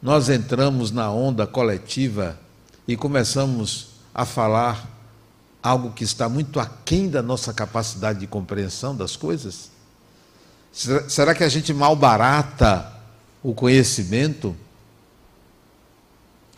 nós 0.00 0.28
entramos 0.28 0.90
na 0.90 1.10
onda 1.10 1.46
coletiva 1.46 2.38
e 2.86 2.96
começamos 2.96 3.91
a 4.14 4.24
falar 4.24 4.88
algo 5.62 5.92
que 5.92 6.04
está 6.04 6.28
muito 6.28 6.58
aquém 6.58 7.08
da 7.08 7.22
nossa 7.22 7.52
capacidade 7.52 8.20
de 8.20 8.26
compreensão 8.26 8.94
das 8.96 9.16
coisas? 9.16 9.70
Será 10.72 11.34
que 11.34 11.44
a 11.44 11.48
gente 11.48 11.72
malbarata 11.72 12.92
o 13.42 13.54
conhecimento, 13.54 14.56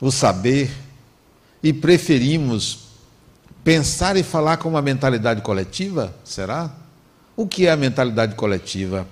o 0.00 0.10
saber, 0.10 0.70
e 1.62 1.72
preferimos 1.72 2.84
pensar 3.64 4.16
e 4.16 4.22
falar 4.22 4.58
com 4.58 4.68
uma 4.68 4.82
mentalidade 4.82 5.40
coletiva? 5.40 6.14
Será? 6.24 6.70
O 7.36 7.48
que 7.48 7.66
é 7.66 7.70
a 7.72 7.76
mentalidade 7.76 8.34
coletiva? 8.34 9.08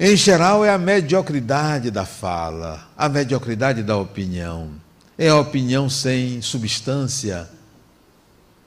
Em 0.00 0.16
geral, 0.16 0.64
é 0.64 0.70
a 0.70 0.78
mediocridade 0.78 1.90
da 1.90 2.04
fala, 2.04 2.88
a 2.96 3.08
mediocridade 3.08 3.84
da 3.84 3.96
opinião. 3.96 4.81
É 5.18 5.28
a 5.28 5.36
opinião 5.36 5.90
sem 5.90 6.40
substância, 6.40 7.48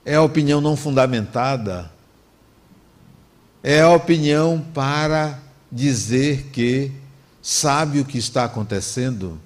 é 0.04 0.14
a 0.14 0.22
opinião 0.22 0.60
não 0.60 0.76
fundamentada, 0.76 1.90
é 3.62 3.80
a 3.80 3.90
opinião 3.90 4.64
para 4.72 5.40
dizer 5.70 6.50
que 6.52 6.92
sabe 7.42 8.00
o 8.00 8.04
que 8.04 8.16
está 8.16 8.44
acontecendo. 8.44 9.40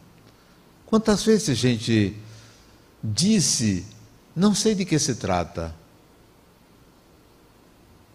Quantas 0.87 1.25
vezes 1.25 1.49
a 1.49 1.55
gente 1.55 2.17
disse, 3.03 3.87
não 4.37 4.55
sei 4.55 4.75
de 4.75 4.85
que 4.85 4.99
se 4.99 5.15
trata, 5.15 5.75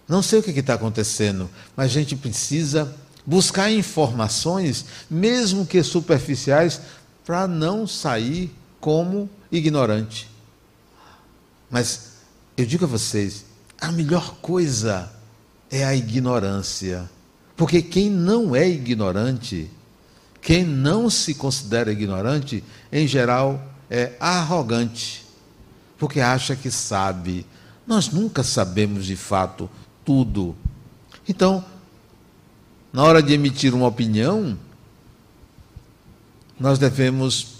não 0.08 0.22
sei 0.22 0.40
o 0.40 0.44
que 0.44 0.52
está 0.52 0.76
acontecendo, 0.76 1.50
mas 1.76 1.86
a 1.86 1.94
gente 1.94 2.16
precisa 2.16 2.96
buscar 3.26 3.72
informações, 3.72 4.86
mesmo 5.10 5.66
que 5.66 5.82
superficiais, 5.82 6.80
para 7.26 7.48
não 7.48 7.88
sair 7.88 8.54
como 8.86 9.28
ignorante. 9.52 10.30
Mas 11.72 12.18
eu 12.56 12.68
digo 12.68 12.86
a 12.86 12.88
vocês, 12.88 13.44
a 13.82 13.92
melhor 13.92 14.36
coisa 14.44 15.12
é 15.72 15.84
a 15.84 15.96
ignorância. 15.96 17.10
Porque 17.58 17.82
quem 17.82 18.12
não 18.12 18.56
é 18.56 18.70
ignorante, 18.70 19.72
quem 20.40 20.64
não 20.64 21.10
se 21.10 21.34
considera 21.34 21.92
ignorante, 21.92 22.64
em 22.92 23.08
geral 23.08 23.60
é 23.90 24.12
arrogante, 24.20 25.26
porque 25.98 26.22
acha 26.22 26.56
que 26.56 26.70
sabe. 26.70 27.44
Nós 27.88 28.10
nunca 28.10 28.44
sabemos 28.44 29.08
de 29.08 29.16
fato 29.16 29.68
tudo. 30.06 30.56
Então, 31.28 31.66
na 32.94 33.02
hora 33.02 33.24
de 33.24 33.34
emitir 33.34 33.74
uma 33.74 33.88
opinião, 33.88 34.56
nós 36.60 36.78
devemos 36.78 37.55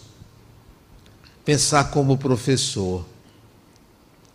pensar 1.46 1.92
como 1.92 2.18
professor. 2.18 3.06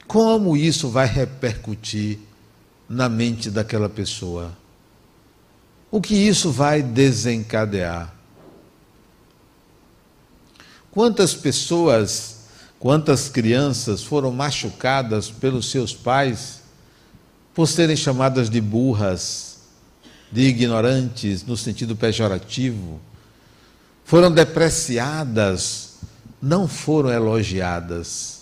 Como 0.07 0.57
isso 0.57 0.89
vai 0.89 1.07
repercutir 1.07 2.19
na 2.89 3.09
mente 3.09 3.51
daquela 3.51 3.89
pessoa? 3.89 4.57
O 5.91 6.01
que 6.01 6.15
isso 6.15 6.51
vai 6.53 6.83
desencadear? 6.83 8.15
Quantas 10.93 11.35
pessoas, 11.35 12.39
quantas 12.79 13.29
crianças 13.29 14.03
foram 14.03 14.31
machucadas 14.31 15.31
pelos 15.31 15.71
seus 15.71 15.93
pais 15.93 16.61
por 17.55 17.67
serem 17.67 17.97
chamadas 17.97 18.49
de 18.49 18.61
burras, 18.61 19.59
de 20.31 20.43
ignorantes, 20.43 21.45
no 21.45 21.57
sentido 21.57 21.97
pejorativo, 21.97 23.01
foram 24.05 24.31
depreciadas, 24.31 25.90
não 26.41 26.67
foram 26.67 27.11
elogiadas. 27.11 28.41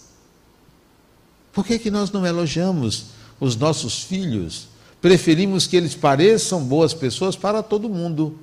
Por 1.52 1.66
que, 1.66 1.78
que 1.78 1.90
nós 1.90 2.10
não 2.10 2.24
elogiamos 2.24 3.06
os 3.40 3.56
nossos 3.56 4.02
filhos? 4.02 4.68
Preferimos 5.00 5.66
que 5.66 5.76
eles 5.76 5.94
pareçam 5.94 6.62
boas 6.62 6.94
pessoas 6.94 7.36
para 7.36 7.62
todo 7.62 7.88
mundo, 7.88 8.38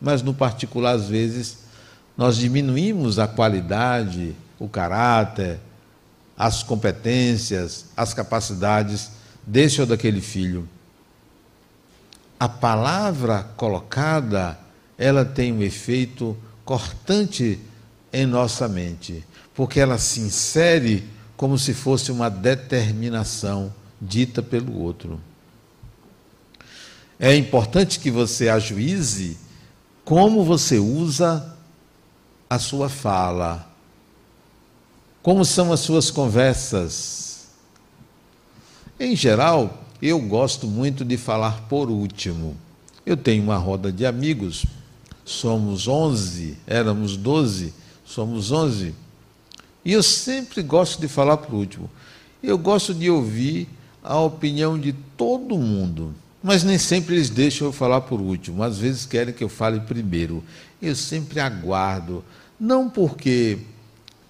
mas 0.00 0.22
no 0.22 0.32
particular, 0.32 0.94
às 0.94 1.08
vezes, 1.08 1.58
nós 2.16 2.36
diminuímos 2.36 3.18
a 3.18 3.26
qualidade, 3.26 4.34
o 4.58 4.68
caráter, 4.68 5.58
as 6.36 6.62
competências, 6.62 7.86
as 7.96 8.12
capacidades 8.14 9.10
desse 9.46 9.80
ou 9.80 9.86
daquele 9.86 10.20
filho. 10.20 10.68
A 12.38 12.48
palavra 12.48 13.42
colocada, 13.56 14.58
ela 14.98 15.24
tem 15.24 15.52
um 15.52 15.62
efeito 15.62 16.36
cortante 16.64 17.58
em 18.16 18.24
nossa 18.24 18.66
mente, 18.66 19.22
porque 19.54 19.78
ela 19.78 19.98
se 19.98 20.20
insere 20.20 21.04
como 21.36 21.58
se 21.58 21.74
fosse 21.74 22.10
uma 22.10 22.30
determinação 22.30 23.70
dita 24.00 24.42
pelo 24.42 24.80
outro. 24.80 25.20
É 27.20 27.36
importante 27.36 28.00
que 28.00 28.10
você 28.10 28.48
ajuize 28.48 29.36
como 30.02 30.44
você 30.44 30.78
usa 30.78 31.54
a 32.48 32.58
sua 32.58 32.88
fala, 32.88 33.70
como 35.22 35.44
são 35.44 35.70
as 35.70 35.80
suas 35.80 36.10
conversas, 36.10 37.48
em 38.98 39.14
geral, 39.14 39.84
eu 40.00 40.18
gosto 40.20 40.66
muito 40.66 41.04
de 41.04 41.18
falar 41.18 41.64
por 41.68 41.90
último. 41.90 42.56
Eu 43.04 43.14
tenho 43.14 43.42
uma 43.42 43.58
roda 43.58 43.92
de 43.92 44.06
amigos, 44.06 44.64
somos 45.22 45.86
11, 45.86 46.56
éramos 46.66 47.14
12, 47.14 47.74
somos 48.06 48.50
11. 48.50 48.94
E 49.84 49.92
eu 49.92 50.02
sempre 50.02 50.62
gosto 50.62 51.00
de 51.00 51.08
falar 51.08 51.36
por 51.36 51.54
último. 51.54 51.90
Eu 52.42 52.56
gosto 52.56 52.94
de 52.94 53.10
ouvir 53.10 53.68
a 54.02 54.18
opinião 54.18 54.78
de 54.78 54.92
todo 55.16 55.58
mundo, 55.58 56.14
mas 56.42 56.62
nem 56.62 56.78
sempre 56.78 57.16
eles 57.16 57.28
deixam 57.28 57.66
eu 57.66 57.72
falar 57.72 58.02
por 58.02 58.20
último. 58.20 58.62
Às 58.62 58.78
vezes 58.78 59.04
querem 59.04 59.34
que 59.34 59.42
eu 59.42 59.48
fale 59.48 59.80
primeiro. 59.80 60.42
Eu 60.80 60.94
sempre 60.94 61.40
aguardo, 61.40 62.24
não 62.58 62.88
porque 62.88 63.58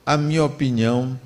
a 0.05 0.17
minha 0.17 0.45
opinião 0.45 1.19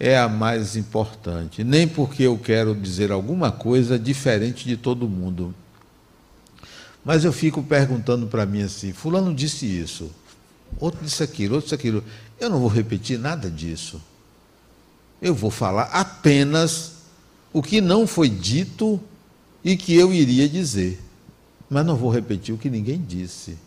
é 0.00 0.16
a 0.16 0.28
mais 0.28 0.76
importante, 0.76 1.64
nem 1.64 1.86
porque 1.86 2.22
eu 2.22 2.38
quero 2.38 2.74
dizer 2.74 3.10
alguma 3.10 3.50
coisa 3.50 3.98
diferente 3.98 4.64
de 4.64 4.76
todo 4.76 5.08
mundo. 5.08 5.54
Mas 7.04 7.24
eu 7.24 7.32
fico 7.32 7.62
perguntando 7.62 8.26
para 8.26 8.46
mim 8.46 8.62
assim: 8.62 8.92
Fulano 8.92 9.34
disse 9.34 9.66
isso, 9.66 10.10
outro 10.78 11.04
disse 11.04 11.22
aquilo, 11.22 11.54
outro 11.54 11.66
disse 11.66 11.74
aquilo. 11.74 12.04
Eu 12.38 12.50
não 12.50 12.60
vou 12.60 12.68
repetir 12.68 13.18
nada 13.18 13.50
disso. 13.50 14.00
Eu 15.20 15.34
vou 15.34 15.50
falar 15.50 15.84
apenas 15.84 16.98
o 17.52 17.62
que 17.62 17.80
não 17.80 18.06
foi 18.06 18.28
dito 18.28 19.00
e 19.64 19.76
que 19.76 19.94
eu 19.94 20.12
iria 20.12 20.48
dizer. 20.48 21.02
Mas 21.68 21.84
não 21.84 21.96
vou 21.96 22.10
repetir 22.10 22.54
o 22.54 22.58
que 22.58 22.70
ninguém 22.70 23.02
disse. 23.06 23.58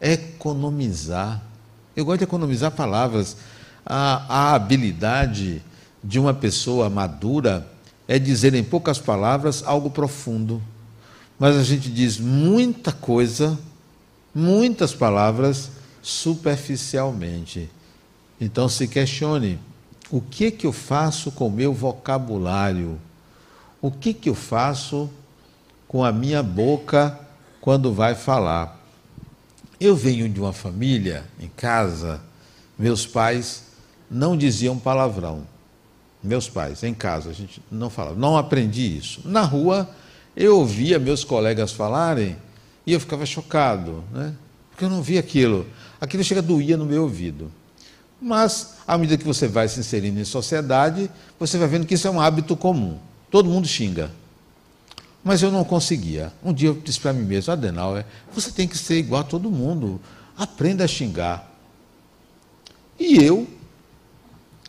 Economizar. 0.00 1.42
Eu 1.96 2.04
gosto 2.04 2.18
de 2.18 2.24
economizar 2.24 2.70
palavras. 2.70 3.36
A, 3.84 4.52
a 4.52 4.54
habilidade 4.54 5.62
de 6.04 6.18
uma 6.18 6.34
pessoa 6.34 6.90
madura 6.90 7.66
é 8.06 8.18
dizer 8.18 8.54
em 8.54 8.62
poucas 8.62 8.98
palavras 8.98 9.62
algo 9.64 9.90
profundo. 9.90 10.62
Mas 11.38 11.56
a 11.56 11.62
gente 11.62 11.90
diz 11.90 12.18
muita 12.18 12.92
coisa, 12.92 13.58
muitas 14.34 14.94
palavras 14.94 15.70
superficialmente. 16.08 17.68
Então 18.40 18.68
se 18.68 18.88
questione: 18.88 19.58
o 20.10 20.20
que 20.20 20.50
que 20.50 20.66
eu 20.66 20.72
faço 20.72 21.30
com 21.30 21.48
o 21.48 21.52
meu 21.52 21.72
vocabulário? 21.72 22.98
O 23.80 23.90
que 23.90 24.14
que 24.14 24.28
eu 24.28 24.34
faço 24.34 25.08
com 25.86 26.02
a 26.02 26.10
minha 26.10 26.42
boca 26.42 27.18
quando 27.60 27.92
vai 27.92 28.14
falar? 28.14 28.76
Eu 29.78 29.94
venho 29.94 30.28
de 30.28 30.40
uma 30.40 30.52
família 30.52 31.24
em 31.38 31.48
casa, 31.48 32.20
meus 32.76 33.06
pais 33.06 33.64
não 34.10 34.36
diziam 34.36 34.78
palavrão. 34.78 35.46
Meus 36.20 36.48
pais, 36.48 36.82
em 36.82 36.92
casa, 36.92 37.30
a 37.30 37.32
gente 37.32 37.62
não 37.70 37.88
falava, 37.88 38.16
não 38.16 38.36
aprendi 38.36 38.96
isso. 38.96 39.20
Na 39.24 39.42
rua, 39.42 39.88
eu 40.34 40.58
ouvia 40.58 40.98
meus 40.98 41.22
colegas 41.22 41.70
falarem 41.70 42.36
e 42.84 42.92
eu 42.92 42.98
ficava 42.98 43.24
chocado, 43.24 44.02
né? 44.10 44.34
porque 44.78 44.84
eu 44.84 44.90
não 44.90 45.02
via 45.02 45.18
aquilo. 45.18 45.66
Aquilo 46.00 46.22
chega 46.22 46.40
doía 46.40 46.76
no 46.76 46.84
meu 46.84 47.02
ouvido. 47.02 47.50
Mas, 48.20 48.74
à 48.86 48.98
medida 48.98 49.16
que 49.16 49.24
você 49.24 49.46
vai 49.46 49.68
se 49.68 49.78
inserindo 49.78 50.18
em 50.18 50.24
sociedade, 50.24 51.10
você 51.38 51.56
vai 51.56 51.68
vendo 51.68 51.86
que 51.86 51.94
isso 51.94 52.08
é 52.08 52.10
um 52.10 52.20
hábito 52.20 52.56
comum. 52.56 52.98
Todo 53.30 53.48
mundo 53.48 53.66
xinga. 53.66 54.10
Mas 55.22 55.42
eu 55.42 55.50
não 55.50 55.64
conseguia. 55.64 56.32
Um 56.42 56.52
dia 56.52 56.68
eu 56.68 56.74
disse 56.74 56.98
para 56.98 57.12
mim 57.12 57.24
mesmo, 57.24 57.52
Adenauer, 57.52 58.04
você 58.32 58.50
tem 58.50 58.66
que 58.66 58.76
ser 58.78 58.98
igual 58.98 59.20
a 59.20 59.24
todo 59.24 59.50
mundo. 59.50 60.00
Aprenda 60.36 60.84
a 60.84 60.88
xingar. 60.88 61.48
E 62.98 63.22
eu 63.22 63.46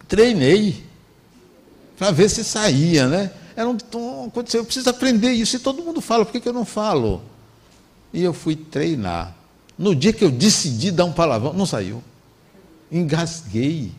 treinei 0.08 0.84
para 1.98 2.12
ver 2.12 2.30
se 2.30 2.44
saía, 2.44 3.08
né? 3.08 3.32
Era 3.56 3.68
um, 3.68 3.78
um, 3.96 4.32
eu 4.54 4.64
preciso 4.64 4.90
aprender 4.90 5.32
isso. 5.32 5.56
E 5.56 5.60
todo 5.60 5.84
mundo 5.84 6.02
fala, 6.02 6.26
por 6.26 6.32
que, 6.32 6.40
que 6.40 6.50
eu 6.50 6.54
não 6.54 6.66
falo? 6.66 7.22
E 8.14 8.24
eu 8.24 8.34
fui 8.34 8.56
treinar. 8.56 9.36
No 9.80 9.96
dia 9.96 10.12
que 10.12 10.26
eu 10.26 10.30
decidi 10.30 10.92
dar 10.92 11.06
um 11.06 11.14
palavrão, 11.14 11.54
não 11.54 11.66
saiu. 11.66 12.04
Engasguei. 12.92 13.94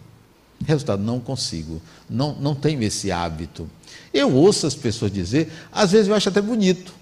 Resultado, 0.66 1.02
não 1.02 1.18
consigo. 1.18 1.80
Não, 2.08 2.34
não 2.34 2.54
tenho 2.54 2.82
esse 2.82 3.10
hábito. 3.10 3.66
Eu 4.12 4.30
ouço 4.34 4.66
as 4.66 4.74
pessoas 4.74 5.10
dizer, 5.10 5.50
às 5.72 5.92
vezes 5.92 6.08
eu 6.08 6.14
acho 6.14 6.28
até 6.28 6.42
bonito. 6.42 6.92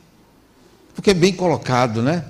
Porque 0.94 1.10
é 1.10 1.14
bem 1.14 1.32
colocado, 1.32 2.00
né? 2.00 2.24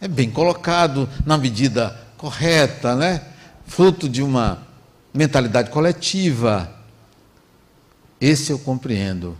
É 0.00 0.08
bem 0.08 0.28
colocado, 0.28 1.08
na 1.24 1.38
medida 1.38 1.96
correta, 2.18 2.96
né? 2.96 3.22
Fruto 3.64 4.08
de 4.08 4.20
uma 4.20 4.66
mentalidade 5.14 5.70
coletiva. 5.70 6.74
Esse 8.20 8.50
eu 8.50 8.58
compreendo. 8.58 9.38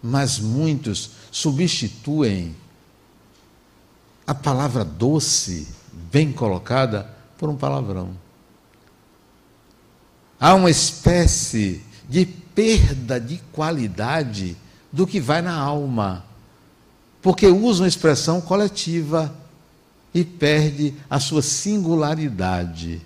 Mas 0.00 0.38
muitos 0.38 1.10
substituem 1.32 2.54
a 4.28 4.34
palavra 4.34 4.84
doce, 4.84 5.66
bem 6.12 6.30
colocada, 6.30 7.08
por 7.38 7.48
um 7.48 7.56
palavrão. 7.56 8.10
Há 10.38 10.54
uma 10.54 10.70
espécie 10.70 11.82
de 12.06 12.26
perda 12.26 13.18
de 13.18 13.38
qualidade 13.50 14.54
do 14.92 15.06
que 15.06 15.18
vai 15.18 15.40
na 15.40 15.56
alma, 15.56 16.26
porque 17.22 17.46
usa 17.46 17.84
uma 17.84 17.88
expressão 17.88 18.38
coletiva 18.38 19.34
e 20.12 20.22
perde 20.22 20.94
a 21.08 21.18
sua 21.18 21.40
singularidade. 21.40 23.00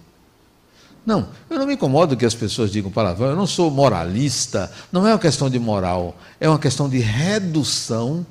Não, 1.07 1.29
eu 1.49 1.57
não 1.57 1.67
me 1.69 1.75
incomodo 1.75 2.17
que 2.17 2.27
as 2.27 2.35
pessoas 2.35 2.73
digam 2.73 2.91
palavrão, 2.91 3.29
eu 3.29 3.37
não 3.37 3.47
sou 3.47 3.71
moralista, 3.71 4.73
não 4.91 5.07
é 5.07 5.13
uma 5.13 5.21
questão 5.21 5.49
de 5.49 5.61
moral, 5.61 6.17
é 6.41 6.49
uma 6.49 6.59
questão 6.59 6.89
de 6.89 6.99
redução 6.99 8.27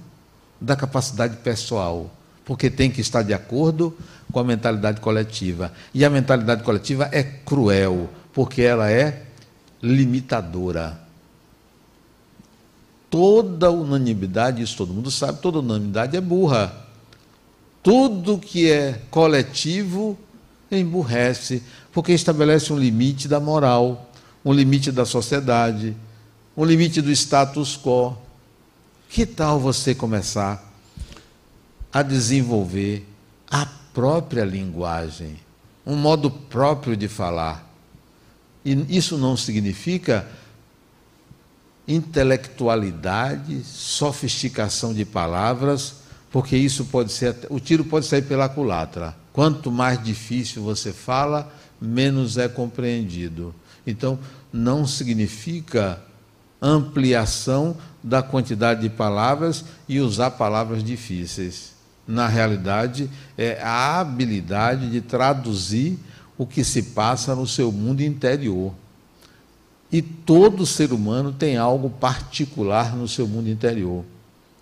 da 0.60 0.76
capacidade 0.76 1.38
pessoal, 1.38 2.12
porque 2.46 2.70
tem 2.70 2.90
que 2.90 3.02
estar 3.02 3.22
de 3.24 3.34
acordo 3.34 3.96
com 4.32 4.40
a 4.40 4.44
mentalidade 4.44 5.00
coletiva. 5.02 5.72
E 5.94 6.04
a 6.04 6.10
mentalidade 6.10 6.64
coletiva 6.64 7.10
é 7.12 7.24
cruel, 7.24 8.10
porque 8.34 8.62
ela 8.62 8.90
é 8.90 9.24
limitadora. 9.82 11.00
Toda 13.10 13.70
unanimidade, 13.70 14.62
isso 14.62 14.78
todo 14.78 14.94
mundo 14.94 15.12
sabe, 15.12 15.42
toda 15.42 15.60
unanimidade 15.60 16.16
é 16.16 16.22
burra. 16.22 16.74
Tudo 17.84 18.38
que 18.38 18.72
é 18.72 19.02
coletivo 19.10 20.18
emburrece, 20.72 21.62
porque 21.92 22.14
estabelece 22.14 22.72
um 22.72 22.78
limite 22.78 23.28
da 23.28 23.40
moral, 23.40 24.10
um 24.46 24.54
limite 24.54 24.92
da 24.92 25.06
sociedade, 25.06 25.96
um 26.56 26.64
limite 26.64 27.02
do 27.02 27.12
status 27.12 27.78
quo. 27.78 28.18
Que 29.10 29.26
tal 29.26 29.60
você 29.60 29.94
começar 29.94 30.71
a 31.92 32.02
desenvolver 32.02 33.08
a 33.50 33.66
própria 33.94 34.46
linguagem, 34.46 35.38
um 35.86 35.96
modo 35.96 36.30
próprio 36.30 36.96
de 36.96 37.08
falar? 37.08 37.70
E 38.64 38.98
isso 38.98 39.18
não 39.18 39.36
significa 39.36 40.28
intelectualidade, 41.88 43.64
sofisticação 43.64 44.94
de 44.94 45.04
palavras, 45.04 45.96
porque 46.32 46.56
isso 46.56 46.86
pode 46.86 47.12
ser, 47.12 47.36
o 47.50 47.60
tiro 47.60 47.84
pode 47.84 48.06
sair 48.06 48.22
pela 48.22 48.48
culatra. 48.48 49.16
Quanto 49.34 49.72
mais 49.72 50.02
difícil 50.02 50.64
você 50.64 50.94
fala, 50.94 51.52
menos 51.82 52.38
é 52.38 52.48
compreendido. 52.48 53.54
Então, 53.86 54.20
não 54.54 54.86
significa 54.86 56.02
ampliação 56.62 57.76
da 58.04 58.22
quantidade 58.22 58.82
de 58.82 58.90
palavras 58.90 59.66
e 59.90 60.00
usar 60.00 60.32
palavras 60.32 60.84
difíceis. 60.84 61.74
Na 62.08 62.28
realidade, 62.28 63.10
é 63.38 63.62
a 63.62 64.00
habilidade 64.00 64.90
de 64.90 65.02
traduzir 65.02 65.98
o 66.38 66.46
que 66.46 66.64
se 66.64 66.82
passa 66.82 67.36
no 67.36 67.46
seu 67.46 67.72
mundo 67.72 68.02
interior. 68.02 68.74
E 69.92 70.02
todo 70.02 70.66
ser 70.66 70.94
humano 70.94 71.32
tem 71.32 71.58
algo 71.58 71.90
particular 71.90 72.96
no 72.96 73.08
seu 73.08 73.28
mundo 73.28 73.50
interior. 73.50 74.04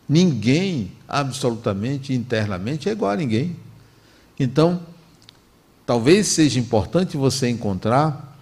Ninguém, 0.07 0.91
absolutamente, 1.07 2.13
internamente, 2.13 2.89
é 2.89 2.91
igual 2.91 3.11
a 3.11 3.15
ninguém. 3.15 3.55
Então, 4.39 4.81
talvez 5.85 6.27
seja 6.27 6.59
importante 6.59 7.15
você 7.15 7.47
encontrar 7.47 8.37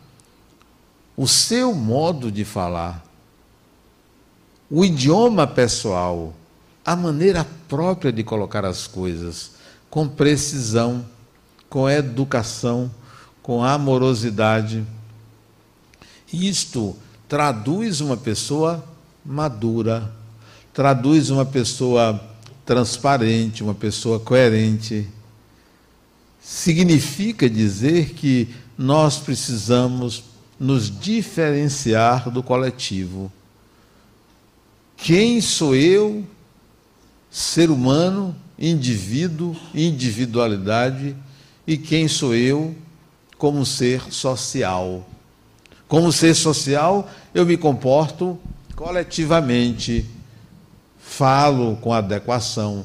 o 1.18 1.28
seu 1.28 1.74
modo 1.74 2.32
de 2.32 2.46
falar, 2.46 3.04
o 4.70 4.86
idioma 4.86 5.48
pessoal, 5.48 6.34
a 6.88 6.96
maneira 6.96 7.46
própria 7.68 8.14
de 8.14 8.24
colocar 8.24 8.64
as 8.64 8.88
coisas, 8.88 9.52
com 9.90 10.08
precisão, 10.08 11.06
com 11.70 11.90
educação, 11.90 12.90
com 13.44 13.62
amorosidade. 13.62 14.86
Isto 16.32 16.96
traduz 17.28 18.00
uma 18.00 18.16
pessoa 18.16 18.82
madura, 19.26 20.10
traduz 20.74 21.30
uma 21.30 21.46
pessoa 21.46 22.24
transparente, 22.66 23.62
uma 23.62 23.76
pessoa 23.76 24.18
coerente 24.18 25.10
significa 26.40 27.50
dizer 27.50 28.14
que 28.14 28.48
nós 28.78 29.18
precisamos 29.18 30.24
nos 30.58 30.90
diferenciar 30.90 32.30
do 32.32 32.42
coletivo. 32.42 33.30
Quem 34.96 35.42
sou 35.42 35.76
eu, 35.76 36.26
ser 37.38 37.70
humano, 37.70 38.36
indivíduo, 38.58 39.56
individualidade, 39.74 41.16
e 41.66 41.78
quem 41.78 42.08
sou 42.08 42.34
eu 42.34 42.76
como 43.38 43.66
ser 43.66 44.12
social? 44.12 45.08
Como 45.88 46.12
ser 46.12 46.34
social, 46.34 47.10
eu 47.34 47.46
me 47.46 47.58
comporto 47.58 48.40
coletivamente, 48.76 50.06
falo 50.98 51.76
com 51.78 51.94
adequação, 51.94 52.84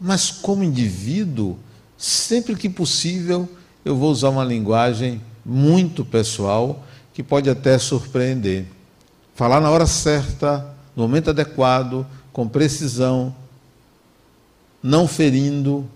mas 0.00 0.30
como 0.30 0.62
indivíduo, 0.62 1.58
Sempre 1.96 2.54
que 2.54 2.68
possível, 2.68 3.48
eu 3.84 3.96
vou 3.96 4.10
usar 4.10 4.28
uma 4.28 4.44
linguagem 4.44 5.22
muito 5.42 6.04
pessoal 6.04 6.84
que 7.14 7.22
pode 7.22 7.48
até 7.48 7.78
surpreender. 7.78 8.66
Falar 9.34 9.60
na 9.60 9.70
hora 9.70 9.86
certa, 9.86 10.74
no 10.94 11.04
momento 11.04 11.30
adequado, 11.30 12.06
com 12.30 12.46
precisão, 12.46 13.34
não 14.84 15.08
ferindo, 15.08 15.88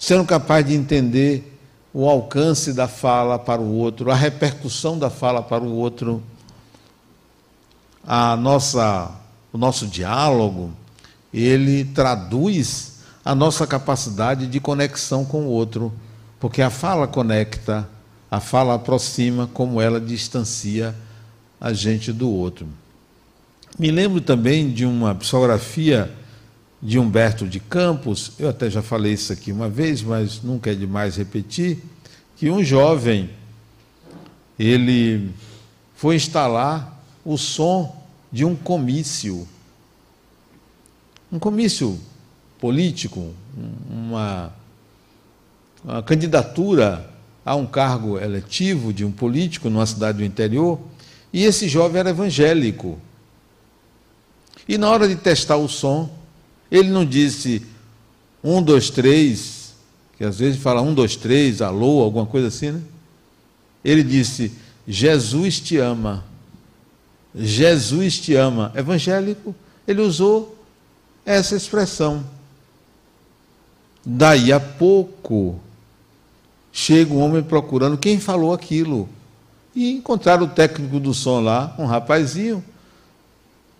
sendo 0.00 0.24
capaz 0.24 0.66
de 0.66 0.74
entender 0.74 1.56
o 1.94 2.08
alcance 2.08 2.72
da 2.72 2.88
fala 2.88 3.38
para 3.38 3.62
o 3.62 3.72
outro, 3.72 4.10
a 4.10 4.16
repercussão 4.16 4.98
da 4.98 5.08
fala 5.08 5.40
para 5.40 5.62
o 5.62 5.72
outro, 5.72 6.20
a 8.04 8.36
nossa, 8.36 9.12
o 9.52 9.56
nosso 9.56 9.86
diálogo, 9.86 10.72
ele 11.32 11.84
traduz 11.84 12.96
a 13.24 13.32
nossa 13.32 13.64
capacidade 13.64 14.48
de 14.48 14.58
conexão 14.58 15.24
com 15.24 15.42
o 15.42 15.48
outro, 15.48 15.92
porque 16.40 16.62
a 16.62 16.68
fala 16.68 17.06
conecta, 17.06 17.88
a 18.28 18.40
fala 18.40 18.74
aproxima, 18.74 19.48
como 19.54 19.80
ela 19.80 20.00
distancia 20.00 20.92
a 21.60 21.72
gente 21.72 22.12
do 22.12 22.28
outro. 22.28 22.66
Me 23.78 23.92
lembro 23.92 24.20
também 24.20 24.72
de 24.72 24.84
uma 24.84 25.14
psicografia 25.14 26.12
de 26.82 26.98
Humberto 26.98 27.48
de 27.48 27.58
Campos, 27.58 28.32
eu 28.38 28.48
até 28.48 28.68
já 28.68 28.82
falei 28.82 29.14
isso 29.14 29.32
aqui 29.32 29.50
uma 29.50 29.68
vez, 29.68 30.02
mas 30.02 30.42
nunca 30.42 30.70
é 30.70 30.74
demais 30.74 31.16
repetir, 31.16 31.82
que 32.36 32.50
um 32.50 32.62
jovem 32.62 33.30
ele 34.58 35.30
foi 35.94 36.16
instalar 36.16 37.02
o 37.24 37.36
som 37.36 38.04
de 38.30 38.44
um 38.44 38.54
comício. 38.54 39.48
Um 41.32 41.38
comício 41.38 41.98
político, 42.58 43.34
uma, 43.90 44.52
uma 45.82 46.02
candidatura 46.02 47.10
a 47.44 47.54
um 47.54 47.66
cargo 47.66 48.18
eletivo 48.18 48.92
de 48.92 49.04
um 49.04 49.12
político 49.12 49.70
numa 49.70 49.86
cidade 49.86 50.18
do 50.18 50.24
interior, 50.24 50.80
e 51.32 51.44
esse 51.44 51.68
jovem 51.68 52.00
era 52.00 52.10
evangélico. 52.10 52.98
E 54.68 54.76
na 54.76 54.90
hora 54.90 55.08
de 55.08 55.16
testar 55.16 55.56
o 55.56 55.68
som, 55.68 56.10
ele 56.70 56.90
não 56.90 57.04
disse 57.04 57.62
um, 58.42 58.62
dois, 58.62 58.90
três, 58.90 59.74
que 60.16 60.24
às 60.24 60.38
vezes 60.38 60.60
fala 60.60 60.80
um, 60.80 60.94
dois, 60.94 61.16
três, 61.16 61.60
alô, 61.60 62.02
alguma 62.02 62.26
coisa 62.26 62.48
assim, 62.48 62.70
né? 62.70 62.80
Ele 63.84 64.02
disse: 64.02 64.52
Jesus 64.86 65.60
te 65.60 65.76
ama. 65.78 66.24
Jesus 67.34 68.18
te 68.18 68.34
ama. 68.34 68.72
Evangélico, 68.74 69.54
ele 69.86 70.00
usou 70.00 70.56
essa 71.24 71.54
expressão. 71.54 72.24
Daí 74.04 74.52
a 74.52 74.60
pouco, 74.60 75.60
chega 76.72 77.12
um 77.12 77.20
homem 77.20 77.42
procurando 77.42 77.98
quem 77.98 78.18
falou 78.18 78.52
aquilo. 78.52 79.08
E 79.74 79.92
encontraram 79.92 80.44
o 80.44 80.48
técnico 80.48 80.98
do 80.98 81.12
som 81.12 81.40
lá, 81.40 81.74
um 81.78 81.84
rapazinho, 81.84 82.64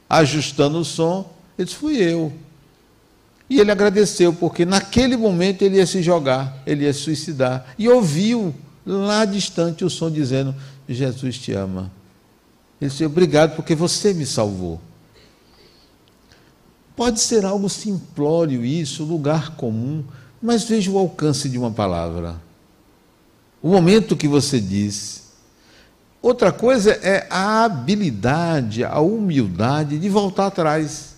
ajustando 0.08 0.78
o 0.78 0.84
som. 0.84 1.32
Ele 1.58 1.64
disse: 1.64 1.78
Fui 1.78 1.96
eu. 1.96 2.32
E 3.48 3.60
ele 3.60 3.70
agradeceu, 3.70 4.32
porque 4.32 4.64
naquele 4.64 5.16
momento 5.16 5.62
ele 5.62 5.76
ia 5.76 5.86
se 5.86 6.02
jogar, 6.02 6.62
ele 6.66 6.84
ia 6.84 6.92
se 6.92 7.00
suicidar. 7.00 7.74
E 7.78 7.88
ouviu 7.88 8.54
lá 8.84 9.24
distante 9.24 9.84
o 9.84 9.90
som 9.90 10.10
dizendo: 10.10 10.54
Jesus 10.88 11.38
te 11.38 11.52
ama. 11.52 11.90
Ele 12.80 12.90
disse: 12.90 13.04
Obrigado, 13.04 13.54
porque 13.54 13.74
você 13.74 14.12
me 14.12 14.26
salvou. 14.26 14.80
Pode 16.96 17.20
ser 17.20 17.44
algo 17.44 17.68
simplório 17.68 18.64
isso, 18.64 19.04
lugar 19.04 19.54
comum, 19.56 20.02
mas 20.40 20.64
veja 20.64 20.90
o 20.90 20.98
alcance 20.98 21.48
de 21.48 21.58
uma 21.58 21.70
palavra. 21.70 22.40
O 23.62 23.68
momento 23.68 24.16
que 24.16 24.26
você 24.26 24.60
diz. 24.60 25.26
Outra 26.22 26.50
coisa 26.50 26.92
é 26.92 27.26
a 27.30 27.64
habilidade, 27.64 28.82
a 28.82 28.98
humildade 28.98 29.98
de 29.98 30.08
voltar 30.08 30.46
atrás. 30.46 31.15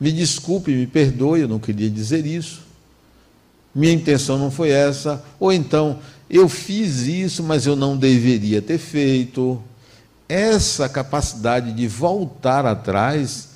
Me 0.00 0.10
desculpe, 0.10 0.72
me 0.72 0.86
perdoe, 0.86 1.42
eu 1.42 1.48
não 1.48 1.58
queria 1.58 1.90
dizer 1.90 2.24
isso. 2.24 2.62
Minha 3.74 3.92
intenção 3.92 4.38
não 4.38 4.50
foi 4.50 4.70
essa. 4.70 5.22
Ou 5.38 5.52
então, 5.52 5.98
eu 6.28 6.48
fiz 6.48 7.00
isso, 7.02 7.42
mas 7.42 7.66
eu 7.66 7.76
não 7.76 7.96
deveria 7.96 8.62
ter 8.62 8.78
feito. 8.78 9.62
Essa 10.26 10.88
capacidade 10.88 11.72
de 11.72 11.86
voltar 11.86 12.64
atrás 12.64 13.50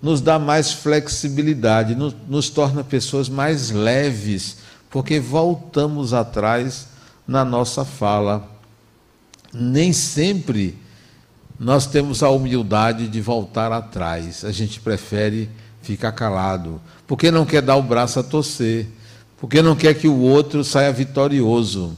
nos 0.00 0.20
dá 0.20 0.38
mais 0.38 0.72
flexibilidade, 0.72 1.94
nos, 1.94 2.14
nos 2.28 2.48
torna 2.48 2.84
pessoas 2.84 3.28
mais 3.28 3.70
leves, 3.70 4.58
porque 4.88 5.18
voltamos 5.18 6.14
atrás 6.14 6.86
na 7.26 7.44
nossa 7.44 7.84
fala. 7.84 8.48
Nem 9.52 9.92
sempre 9.92 10.78
nós 11.60 11.86
temos 11.86 12.22
a 12.22 12.30
humildade 12.30 13.06
de 13.06 13.20
voltar 13.20 13.70
atrás. 13.70 14.46
A 14.46 14.50
gente 14.50 14.80
prefere 14.80 15.50
ficar 15.82 16.10
calado, 16.12 16.80
porque 17.06 17.30
não 17.30 17.44
quer 17.44 17.60
dar 17.60 17.76
o 17.76 17.82
braço 17.82 18.18
a 18.18 18.22
torcer, 18.22 18.88
porque 19.36 19.60
não 19.60 19.76
quer 19.76 19.92
que 19.92 20.08
o 20.08 20.20
outro 20.20 20.64
saia 20.64 20.90
vitorioso. 20.90 21.94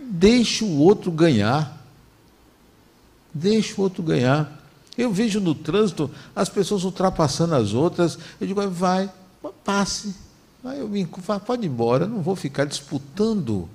Deixe 0.00 0.64
o 0.64 0.78
outro 0.78 1.12
ganhar. 1.12 1.86
Deixe 3.32 3.74
o 3.78 3.80
outro 3.80 4.02
ganhar. 4.02 4.60
Eu 4.98 5.12
vejo 5.12 5.38
no 5.38 5.54
trânsito 5.54 6.10
as 6.34 6.48
pessoas 6.48 6.82
ultrapassando 6.82 7.54
as 7.54 7.74
outras. 7.74 8.18
Eu 8.40 8.46
digo, 8.48 8.68
vai, 8.70 9.08
passe. 9.64 10.16
Vai, 10.64 10.80
eu 10.80 10.88
me, 10.88 11.06
pode 11.46 11.64
ir 11.64 11.68
embora, 11.68 12.08
não 12.08 12.22
vou 12.22 12.34
ficar 12.34 12.64
disputando 12.64 13.68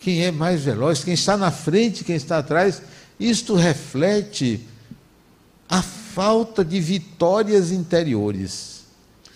quem 0.00 0.24
é 0.24 0.32
mais 0.32 0.62
veloz, 0.62 1.04
quem 1.04 1.14
está 1.14 1.36
na 1.36 1.52
frente, 1.52 2.02
quem 2.02 2.16
está 2.16 2.38
atrás. 2.38 2.82
Isto 3.18 3.54
reflete 3.54 4.60
a 5.68 5.82
falta 5.82 6.64
de 6.64 6.80
vitórias 6.80 7.72
interiores. 7.72 8.84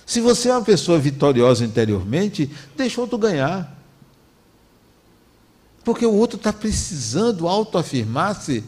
Se 0.07 0.21
você 0.21 0.49
é 0.49 0.53
uma 0.53 0.65
pessoa 0.65 0.99
vitoriosa 0.99 1.65
interiormente, 1.65 2.51
deixa 2.77 3.01
o 3.01 3.03
outro 3.03 3.17
ganhar. 3.17 3.79
Porque 5.85 6.05
o 6.05 6.13
outro 6.13 6.37
está 6.37 6.53
precisando 6.53 7.49
autoafirmar-se 7.49 8.63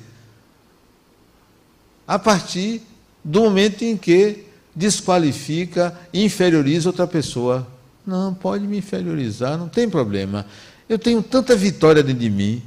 a 2.06 2.18
partir 2.18 2.82
do 3.24 3.42
momento 3.42 3.82
em 3.82 3.96
que 3.96 4.44
desqualifica, 4.74 5.98
inferioriza 6.12 6.88
outra 6.88 7.06
pessoa. 7.06 7.66
Não, 8.06 8.34
pode 8.34 8.66
me 8.66 8.78
inferiorizar, 8.78 9.58
não 9.58 9.68
tem 9.68 9.88
problema. 9.88 10.46
Eu 10.88 10.98
tenho 10.98 11.22
tanta 11.22 11.54
vitória 11.54 12.02
dentro 12.02 12.20
de 12.20 12.30
mim 12.30 12.62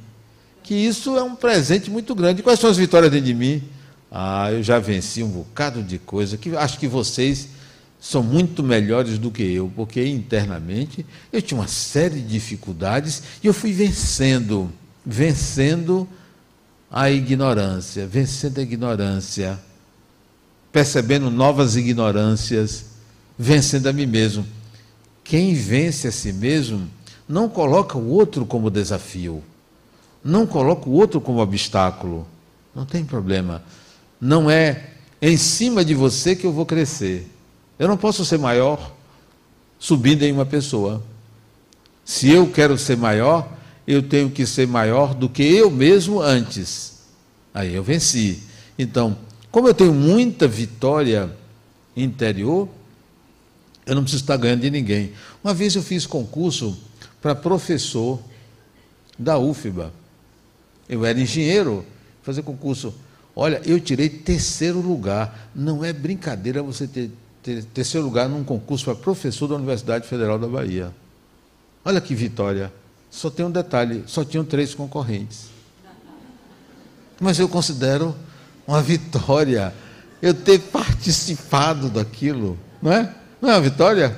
que 0.66 0.74
isso 0.74 1.16
é 1.16 1.22
um 1.22 1.36
presente 1.36 1.92
muito 1.92 2.16
grande. 2.16 2.42
Quais 2.42 2.60
são 2.60 2.72
as 2.72 2.78
vitórias 2.78 3.12
dentro 3.12 3.28
de 3.28 3.36
mim? 3.36 3.64
Ah, 4.12 4.52
eu 4.52 4.64
já 4.64 4.80
venci 4.80 5.22
um 5.22 5.30
bocado 5.30 5.84
de 5.84 6.00
coisa 6.00 6.38
que 6.38 6.58
acho 6.58 6.80
que 6.80 6.88
vocês 6.88 7.50
são 8.00 8.24
muito 8.24 8.64
melhores 8.64 9.20
do 9.20 9.30
que 9.30 9.44
eu, 9.44 9.72
porque 9.76 10.04
internamente 10.04 11.06
eu 11.32 11.40
tinha 11.40 11.60
uma 11.60 11.68
série 11.68 12.16
de 12.16 12.28
dificuldades 12.28 13.22
e 13.44 13.48
eu 13.48 13.54
fui 13.54 13.72
vencendo, 13.74 14.72
vencendo 15.06 16.10
a 16.90 17.12
ignorância, 17.12 18.08
vencendo 18.08 18.58
a 18.58 18.64
ignorância, 18.64 19.60
percebendo 20.72 21.30
novas 21.30 21.76
ignorâncias, 21.76 22.86
vencendo 23.38 23.86
a 23.86 23.94
mim 23.94 24.08
mesmo. 24.08 24.44
Quem 25.24 25.54
vence 25.54 26.08
a 26.08 26.12
si 26.12 26.34
mesmo 26.34 26.90
não 27.30 27.48
coloca 27.48 28.00
o 28.00 28.10
outro 28.10 28.48
como 28.48 28.72
desafio 28.72 29.44
não 30.26 30.48
coloco 30.48 30.90
o 30.90 30.94
outro 30.94 31.22
como 31.22 31.40
obstáculo. 31.40 32.26
Não 32.74 32.84
tem 32.84 33.06
problema. 33.06 33.62
Não 34.20 34.50
é 34.50 34.90
em 35.22 35.38
cima 35.38 35.86
de 35.86 35.94
você 35.94 36.36
que 36.36 36.48
eu 36.48 36.52
vou 36.52 36.66
crescer. 36.66 37.32
Eu 37.78 37.88
não 37.88 37.96
posso 37.96 38.26
ser 38.26 38.40
maior 38.40 38.92
subindo 39.78 40.24
em 40.24 40.32
uma 40.32 40.46
pessoa. 40.46 41.04
Se 42.04 42.32
eu 42.32 42.50
quero 42.50 42.76
ser 42.76 42.98
maior, 42.98 43.48
eu 43.86 44.02
tenho 44.02 44.32
que 44.32 44.48
ser 44.48 44.68
maior 44.68 45.14
do 45.14 45.30
que 45.30 45.44
eu 45.44 45.70
mesmo 45.70 46.20
antes. 46.20 47.04
Aí 47.54 47.76
eu 47.76 47.84
venci. 47.84 48.42
Então, 48.80 49.16
como 49.52 49.68
eu 49.68 49.76
tenho 49.76 49.94
muita 49.94 50.48
vitória 50.48 51.30
interior, 51.96 52.68
eu 53.86 53.94
não 53.94 54.02
preciso 54.02 54.24
estar 54.24 54.38
ganhando 54.38 54.62
de 54.62 54.72
ninguém. 54.72 55.14
Uma 55.44 55.54
vez 55.54 55.76
eu 55.76 55.84
fiz 55.84 56.08
concurso 56.08 56.76
para 57.22 57.36
professor 57.36 58.20
da 59.20 59.38
UFBA. 59.38 59.94
Eu 60.88 61.06
era 61.06 61.20
engenheiro, 61.20 61.86
fazer 62.22 62.42
concurso. 62.42 62.94
Olha, 63.36 63.62
eu 63.66 63.80
tirei 63.80 64.08
terceiro 64.10 64.80
lugar. 64.80 65.50
Não 65.54 65.84
é 65.84 65.92
brincadeira 65.92 66.62
você 66.64 66.88
ter, 66.88 67.12
ter 67.44 67.64
terceiro 67.66 68.06
lugar 68.06 68.30
num 68.30 68.44
concurso 68.44 68.86
para 68.86 68.96
professor 68.96 69.48
da 69.48 69.56
Universidade 69.56 70.08
Federal 70.08 70.40
da 70.40 70.48
Bahia. 70.48 70.92
Olha 71.84 72.00
que 72.00 72.16
vitória. 72.16 72.72
Só 73.10 73.30
tem 73.30 73.46
um 73.46 73.52
detalhe: 73.52 74.04
só 74.08 74.24
tinham 74.24 74.44
três 74.44 74.74
concorrentes. 74.74 75.46
Mas 77.20 77.40
eu 77.40 77.48
considero 77.48 78.16
uma 78.68 78.82
vitória 78.82 79.74
eu 80.22 80.34
ter 80.34 80.60
participado 80.60 81.90
daquilo, 81.90 82.58
não 82.82 82.92
é? 82.92 83.14
Não 83.42 83.50
é 83.50 83.54
uma 83.54 83.62
vitória? 83.62 84.16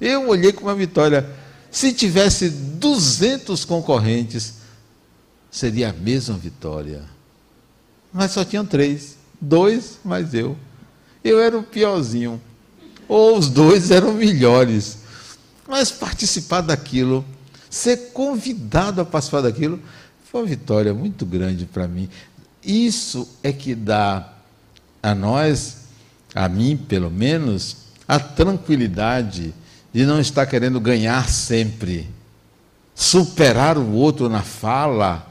Eu 0.00 0.28
olhei 0.28 0.52
como 0.52 0.68
uma 0.68 0.74
vitória. 0.74 1.28
Se 1.70 1.92
tivesse 1.92 2.50
200 2.50 3.64
concorrentes, 3.64 4.57
seria 5.50 5.90
a 5.90 5.92
mesma 5.92 6.36
vitória. 6.36 7.02
Mas 8.12 8.32
só 8.32 8.44
tinham 8.44 8.64
três, 8.64 9.16
dois 9.40 9.98
mais 10.04 10.34
eu. 10.34 10.56
Eu 11.22 11.40
era 11.40 11.58
o 11.58 11.62
piorzinho. 11.62 12.40
Ou 13.06 13.38
os 13.38 13.48
dois 13.48 13.90
eram 13.90 14.12
melhores. 14.12 14.98
Mas 15.66 15.90
participar 15.90 16.62
daquilo, 16.62 17.24
ser 17.68 18.12
convidado 18.12 19.00
a 19.00 19.04
participar 19.04 19.42
daquilo, 19.42 19.80
foi 20.30 20.42
uma 20.42 20.46
vitória 20.46 20.92
muito 20.92 21.24
grande 21.26 21.66
para 21.66 21.88
mim. 21.88 22.08
Isso 22.62 23.28
é 23.42 23.52
que 23.52 23.74
dá 23.74 24.32
a 25.02 25.14
nós, 25.14 25.88
a 26.34 26.48
mim 26.48 26.76
pelo 26.76 27.10
menos, 27.10 27.76
a 28.06 28.18
tranquilidade 28.18 29.54
de 29.92 30.04
não 30.04 30.20
estar 30.20 30.46
querendo 30.46 30.80
ganhar 30.80 31.28
sempre, 31.28 32.08
superar 32.94 33.78
o 33.78 33.92
outro 33.92 34.28
na 34.28 34.42
fala, 34.42 35.27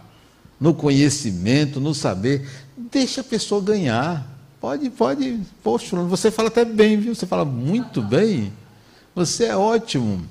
no 0.60 0.74
conhecimento, 0.74 1.80
no 1.80 1.94
saber. 1.94 2.48
Deixa 2.76 3.22
a 3.22 3.24
pessoa 3.24 3.62
ganhar. 3.62 4.28
Pode, 4.60 4.90
pode. 4.90 5.40
Poxa, 5.64 5.96
você 6.04 6.32
fala 6.32 6.48
até 6.48 6.66
bem, 6.66 6.98
viu? 6.98 7.14
Você 7.14 7.26
fala 7.26 7.46
muito 7.46 8.02
bem. 8.02 8.52
Você 9.16 9.46
é 9.46 9.56
ótimo. 9.56 10.26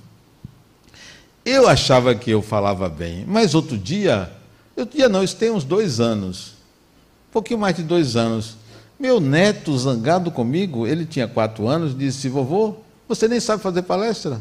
Eu 1.45 1.69
achava 1.69 2.13
que 2.13 2.29
eu 2.31 2.43
falava 2.43 2.89
bem, 2.89 3.25
mas 3.25 3.55
outro 3.55 3.79
dia, 3.79 4.33
outro 4.77 4.97
dia 4.97 5.09
não, 5.09 5.23
isso 5.23 5.37
tem 5.37 5.49
uns 5.49 5.63
dois 5.63 6.01
anos, 6.01 6.55
um 7.29 7.33
pouquinho 7.33 7.61
mais 7.61 7.77
de 7.77 7.85
dois 7.85 8.17
anos. 8.17 8.57
Meu 8.99 9.21
neto, 9.21 9.79
zangado 9.79 10.33
comigo, 10.33 10.89
ele 10.89 11.07
tinha 11.07 11.29
quatro 11.29 11.69
anos, 11.69 11.97
disse: 11.97 12.29
Vovô, 12.29 12.75
você 13.09 13.29
nem 13.29 13.39
sabe 13.39 13.63
fazer 13.63 13.83
palestra? 13.83 14.41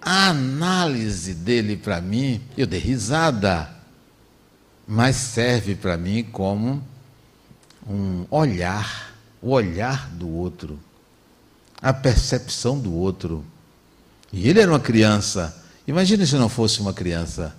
A 0.00 0.28
análise 0.28 1.34
dele 1.34 1.76
para 1.76 2.00
mim, 2.00 2.40
eu 2.56 2.66
dei 2.66 2.80
risada, 2.80 3.70
mas 4.86 5.16
serve 5.16 5.74
para 5.74 5.96
mim 5.96 6.24
como 6.24 6.82
um 7.86 8.24
olhar, 8.30 9.14
o 9.42 9.50
olhar 9.50 10.10
do 10.10 10.28
outro, 10.28 10.78
a 11.80 11.92
percepção 11.92 12.78
do 12.78 12.94
outro. 12.94 13.44
E 14.32 14.48
ele 14.48 14.60
era 14.60 14.70
uma 14.70 14.80
criança. 14.80 15.56
Imagine 15.86 16.26
se 16.26 16.36
não 16.36 16.48
fosse 16.48 16.80
uma 16.80 16.94
criança. 16.94 17.54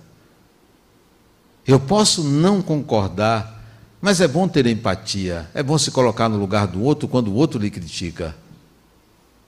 Eu 1.66 1.78
posso 1.78 2.24
não 2.24 2.60
concordar, 2.60 3.62
mas 4.00 4.20
é 4.20 4.26
bom 4.26 4.48
ter 4.48 4.66
empatia. 4.66 5.48
É 5.54 5.62
bom 5.62 5.78
se 5.78 5.90
colocar 5.90 6.28
no 6.28 6.36
lugar 6.36 6.66
do 6.66 6.82
outro 6.82 7.06
quando 7.06 7.28
o 7.28 7.34
outro 7.34 7.60
lhe 7.60 7.70
critica. 7.70 8.34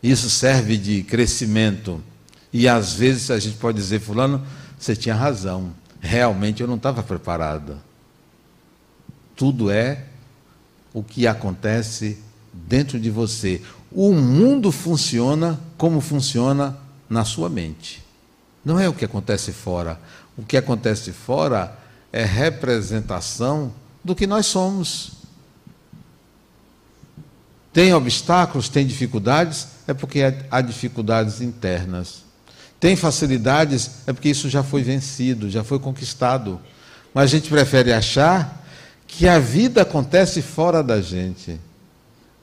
Isso 0.03 0.31
serve 0.31 0.77
de 0.77 1.03
crescimento. 1.03 2.01
E 2.55 2.69
às 2.69 2.95
vezes 2.95 3.33
a 3.33 3.39
gente 3.41 3.57
pode 3.57 3.77
dizer, 3.77 3.99
Fulano, 3.99 4.41
você 4.79 4.95
tinha 4.95 5.13
razão. 5.13 5.73
Realmente 6.01 6.63
eu 6.63 6.69
não 6.69 6.77
estava 6.77 7.03
preparado. 7.03 7.77
Tudo 9.35 9.73
é 9.73 10.05
o 10.93 11.03
que 11.03 11.27
acontece 11.27 12.17
dentro 12.53 13.01
de 13.01 13.11
você. 13.11 13.61
O 13.91 14.13
mundo 14.13 14.71
funciona 14.71 15.59
como 15.77 16.01
funciona 16.01 16.79
na 17.11 17.25
sua 17.25 17.49
mente. 17.49 18.05
Não 18.65 18.79
é 18.79 18.89
o 18.89 18.95
que 18.95 19.05
acontece 19.05 19.53
fora. 19.53 19.99
O 20.39 20.45
que 20.45 20.57
acontece 20.57 21.11
fora 21.11 21.77
é 22.13 22.25
representação 22.25 23.73
do 24.05 24.15
que 24.15 24.29
nós 24.29 24.47
somos. 24.47 25.15
Tem 27.73 27.93
obstáculos, 27.93 28.69
tem 28.69 28.87
dificuldades, 28.87 29.67
é 29.89 29.93
porque 29.93 30.21
há 30.49 30.61
dificuldades 30.61 31.41
internas. 31.41 32.23
Tem 32.85 32.97
facilidades, 32.97 34.03
é 34.07 34.13
porque 34.13 34.29
isso 34.29 34.47
já 34.51 34.63
foi 34.63 34.83
vencido, 34.83 35.49
já 35.49 35.65
foi 35.65 35.79
conquistado. 35.79 36.61
Mas 37.15 37.25
a 37.25 37.27
gente 37.29 37.49
prefere 37.49 37.95
achar 37.95 38.63
que 39.07 39.27
a 39.27 39.39
vida 39.39 39.81
acontece 39.81 40.43
fora 40.43 40.83
da 40.83 41.01
gente. 41.01 41.59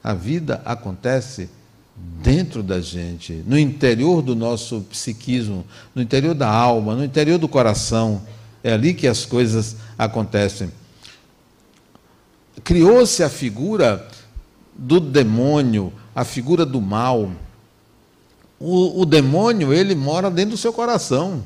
A 0.02 0.12
vida 0.12 0.60
acontece 0.64 1.48
dentro 1.94 2.60
da 2.60 2.80
gente, 2.80 3.34
no 3.46 3.56
interior 3.56 4.20
do 4.20 4.34
nosso 4.34 4.80
psiquismo, 4.90 5.64
no 5.94 6.02
interior 6.02 6.34
da 6.34 6.48
alma, 6.48 6.96
no 6.96 7.04
interior 7.04 7.38
do 7.38 7.46
coração. 7.46 8.20
É 8.64 8.72
ali 8.72 8.94
que 8.94 9.06
as 9.06 9.24
coisas 9.24 9.76
acontecem. 9.96 10.72
Criou-se 12.64 13.22
a 13.22 13.28
figura 13.28 14.08
do 14.76 14.98
demônio, 14.98 15.92
a 16.12 16.24
figura 16.24 16.66
do 16.66 16.80
mal. 16.80 17.30
O, 18.64 19.00
o 19.00 19.04
demônio, 19.04 19.74
ele 19.74 19.92
mora 19.92 20.30
dentro 20.30 20.52
do 20.52 20.56
seu 20.56 20.72
coração, 20.72 21.42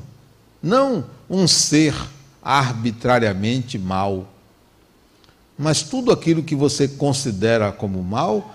não 0.61 1.03
um 1.27 1.47
ser 1.47 1.95
arbitrariamente 2.43 3.79
mal. 3.79 4.27
Mas 5.57 5.81
tudo 5.81 6.11
aquilo 6.11 6.43
que 6.43 6.55
você 6.55 6.87
considera 6.87 7.71
como 7.71 8.03
mal 8.03 8.53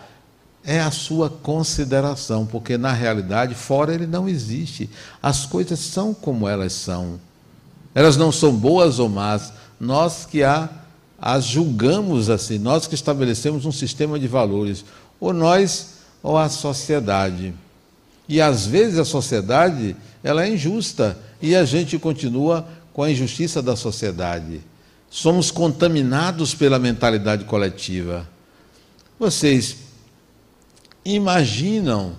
é 0.65 0.81
a 0.81 0.93
sua 0.93 1.29
consideração, 1.29 2.47
porque 2.47 2.79
na 2.79 2.93
realidade 2.93 3.53
fora 3.53 3.93
ele 3.93 4.07
não 4.07 4.29
existe. 4.29 4.89
As 5.21 5.45
coisas 5.45 5.81
são 5.81 6.15
como 6.15 6.47
elas 6.47 6.73
são. 6.73 7.19
Elas 7.93 8.17
não 8.17 8.31
são 8.31 8.55
boas 8.55 9.01
ou 9.01 9.09
más. 9.09 9.53
Nós 9.81 10.25
que 10.25 10.45
a, 10.45 10.71
as 11.21 11.45
julgamos 11.47 12.31
assim, 12.31 12.59
nós 12.59 12.87
que 12.87 12.95
estabelecemos 12.95 13.67
um 13.67 13.73
sistema 13.73 14.21
de 14.21 14.29
valores, 14.29 14.85
ou 15.19 15.33
nós 15.33 15.95
ou 16.23 16.39
a 16.39 16.49
sociedade. 16.49 17.53
E 18.33 18.41
às 18.41 18.65
vezes 18.65 18.99
a 18.99 19.05
sociedade 19.05 19.95
ela 20.25 20.47
é 20.47 20.49
injusta 20.49 21.19
e 21.43 21.55
a 21.55 21.67
gente 21.67 21.99
continua 21.99 22.67
com 22.91 23.03
a 23.03 23.11
injustiça 23.11 23.61
da 23.61 23.77
sociedade. 23.77 24.63
Somos 25.11 25.51
contaminados 25.51 26.55
pela 26.55 26.79
mentalidade 26.79 27.45
coletiva. 27.45 28.27
Vocês 29.19 29.77
imaginam 31.05 32.17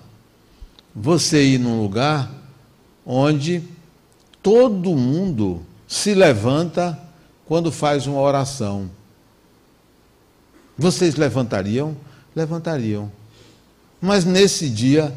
você 0.94 1.44
ir 1.44 1.58
num 1.58 1.82
lugar 1.82 2.32
onde 3.04 3.64
todo 4.40 4.96
mundo 4.96 5.66
se 5.88 6.14
levanta 6.14 6.96
quando 7.44 7.72
faz 7.72 8.06
uma 8.06 8.22
oração. 8.22 8.88
Vocês 10.78 11.16
levantariam? 11.16 11.98
Levantariam. 12.36 13.12
Mas 14.00 14.26
nesse 14.26 14.70
dia, 14.70 15.12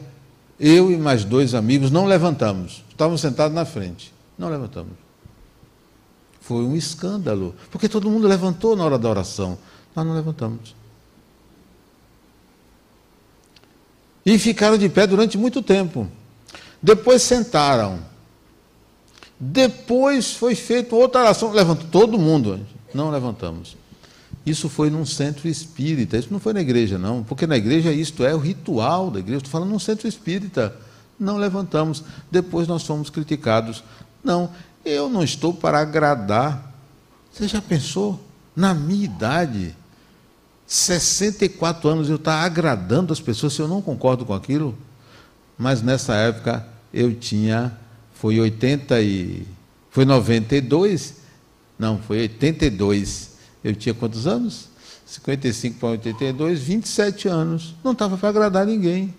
eu 0.59 0.91
e 0.91 0.97
mais 0.97 1.25
dois 1.25 1.55
amigos 1.55 1.91
não 1.91 2.07
levantamos. 2.07 2.85
Estávamos 2.91 3.21
sentados 3.21 3.55
na 3.55 3.65
frente. 3.65 4.13
Não 4.39 4.49
levantamos. 4.49 4.93
Foi 6.41 6.65
um 6.65 6.75
escândalo. 6.75 7.55
Porque 7.71 7.89
todo 7.89 8.11
mundo 8.11 8.27
levantou 8.27 8.75
na 8.77 8.85
hora 8.85 8.99
da 8.99 9.09
oração. 9.09 9.59
Nós 9.95 10.07
não 10.07 10.15
levantamos. 10.15 10.75
E 14.25 14.39
ficaram 14.39 14.79
de 14.79 14.89
pé 14.89 15.07
durante 15.07 15.37
muito 15.37 15.63
tempo. 15.63 16.09
Depois 16.83 17.23
sentaram. 17.23 18.01
Depois 19.39 20.33
foi 20.33 20.55
feita 20.55 20.95
outra 20.95 21.21
oração. 21.21 21.53
Levantou 21.53 21.89
todo 21.91 22.19
mundo. 22.19 22.67
Não 22.95 23.11
levantamos. 23.11 23.77
Isso 24.47 24.69
foi 24.69 24.89
num 24.89 25.05
centro 25.05 25.49
espírita. 25.49 26.17
Isso 26.17 26.33
não 26.33 26.39
foi 26.39 26.53
na 26.53 26.61
igreja, 26.61 26.97
não. 26.97 27.25
Porque 27.25 27.47
na 27.47 27.57
igreja 27.57 27.93
isto 27.93 28.25
é 28.25 28.33
o 28.33 28.39
ritual 28.39 29.11
da 29.11 29.19
igreja. 29.19 29.39
Estou 29.39 29.51
falando 29.51 29.71
num 29.71 29.79
centro 29.79 30.07
espírita. 30.07 30.75
Não 31.19 31.37
levantamos. 31.37 32.05
Depois 32.31 32.69
nós 32.69 32.85
fomos 32.85 33.11
criticados. 33.11 33.83
Não, 34.23 34.51
eu 34.85 35.09
não 35.09 35.25
estou 35.25 35.53
para 35.53 35.81
agradar. 35.81 36.73
Você 37.33 37.49
já 37.49 37.61
pensou? 37.61 38.23
Na 38.55 38.73
minha 38.73 39.05
idade 39.05 39.75
64 40.67 41.89
anos 41.89 42.09
eu 42.09 42.17
estar 42.17 42.43
agradando 42.43 43.13
as 43.13 43.21
pessoas 43.21 43.53
se 43.53 43.61
eu 43.61 43.69
não 43.69 43.81
concordo 43.81 44.25
com 44.25 44.35
aquilo. 44.35 44.77
Mas 45.57 45.81
nessa 45.81 46.15
época 46.15 46.67
eu 46.93 47.15
tinha, 47.15 47.73
foi 48.15 48.41
80 48.41 49.01
e. 49.01 49.47
Foi 49.91 50.05
92? 50.05 51.15
Não, 51.79 51.99
foi 51.99 52.21
82. 52.23 53.36
Eu 53.63 53.75
tinha 53.75 53.95
quantos 53.95 54.27
anos? 54.27 54.69
55 55.07 55.79
para 55.79 55.89
82, 55.91 56.61
27 56.61 57.29
anos. 57.29 57.75
Não 57.83 57.93
estava 57.93 58.17
para 58.17 58.29
agradar 58.29 58.67
ninguém. 58.67 59.15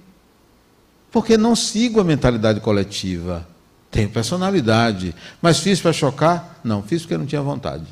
Porque 1.12 1.38
não 1.38 1.56
sigo 1.56 2.00
a 2.00 2.04
mentalidade 2.04 2.60
coletiva. 2.60 3.48
Tenho 3.90 4.10
personalidade. 4.10 5.16
Mas 5.42 5.60
fiz 5.60 5.80
para 5.80 5.94
chocar? 5.94 6.60
Não, 6.64 6.84
fiz 6.84 7.02
porque 7.02 7.18
não 7.18 7.26
tinha 7.26 7.42
vontade. 7.42 7.88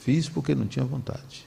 Fiz 0.00 0.28
porque 0.28 0.54
não 0.54 0.66
tinha 0.66 0.84
vontade. 0.84 1.46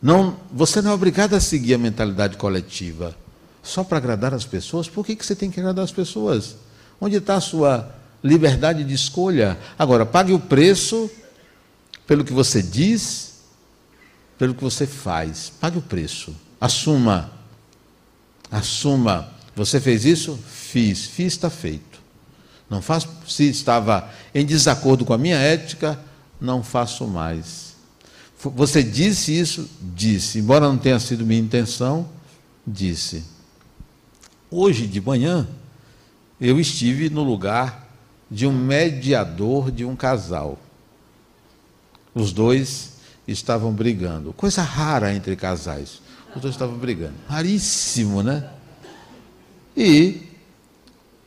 Não, 0.00 0.36
você 0.52 0.82
não 0.82 0.90
é 0.90 0.94
obrigado 0.94 1.34
a 1.34 1.40
seguir 1.40 1.74
a 1.74 1.78
mentalidade 1.78 2.36
coletiva 2.36 3.16
só 3.62 3.82
para 3.82 3.98
agradar 3.98 4.32
as 4.34 4.44
pessoas. 4.44 4.88
Por 4.88 5.04
que, 5.04 5.16
que 5.16 5.24
você 5.24 5.34
tem 5.34 5.50
que 5.50 5.58
agradar 5.58 5.84
as 5.84 5.90
pessoas? 5.90 6.56
Onde 7.00 7.16
está 7.16 7.36
a 7.36 7.40
sua 7.40 7.92
liberdade 8.22 8.84
de 8.84 8.94
escolha? 8.94 9.58
Agora, 9.78 10.06
pague 10.06 10.32
o 10.32 10.38
preço 10.38 11.10
pelo 12.06 12.24
que 12.24 12.32
você 12.32 12.62
diz, 12.62 13.34
pelo 14.38 14.54
que 14.54 14.62
você 14.62 14.86
faz. 14.86 15.52
Pague 15.60 15.78
o 15.78 15.82
preço. 15.82 16.34
Assuma. 16.60 17.32
Assuma. 18.50 19.32
Você 19.54 19.80
fez 19.80 20.04
isso? 20.04 20.38
Fiz. 20.46 21.06
Fiz, 21.06 21.32
está 21.32 21.50
feito. 21.50 22.00
Não 22.68 22.82
faço. 22.82 23.08
Se 23.26 23.48
estava 23.48 24.10
em 24.34 24.44
desacordo 24.44 25.04
com 25.04 25.12
a 25.12 25.18
minha 25.18 25.36
ética, 25.36 25.98
não 26.40 26.62
faço 26.62 27.06
mais. 27.06 27.74
Você 28.38 28.82
disse 28.82 29.36
isso? 29.36 29.68
Disse. 29.80 30.38
Embora 30.38 30.66
não 30.66 30.78
tenha 30.78 31.00
sido 31.00 31.24
minha 31.24 31.40
intenção, 31.40 32.08
disse. 32.66 33.24
Hoje 34.50 34.86
de 34.86 35.00
manhã, 35.00 35.48
eu 36.40 36.60
estive 36.60 37.08
no 37.08 37.22
lugar 37.22 37.88
de 38.30 38.46
um 38.46 38.52
mediador 38.52 39.70
de 39.70 39.84
um 39.84 39.96
casal. 39.96 40.58
Os 42.16 42.32
dois 42.32 42.92
estavam 43.28 43.70
brigando. 43.74 44.32
Coisa 44.32 44.62
rara 44.62 45.14
entre 45.14 45.36
casais. 45.36 46.00
Os 46.34 46.40
dois 46.40 46.54
estavam 46.54 46.78
brigando. 46.78 47.12
Raríssimo, 47.28 48.22
né? 48.22 48.48
E 49.76 50.22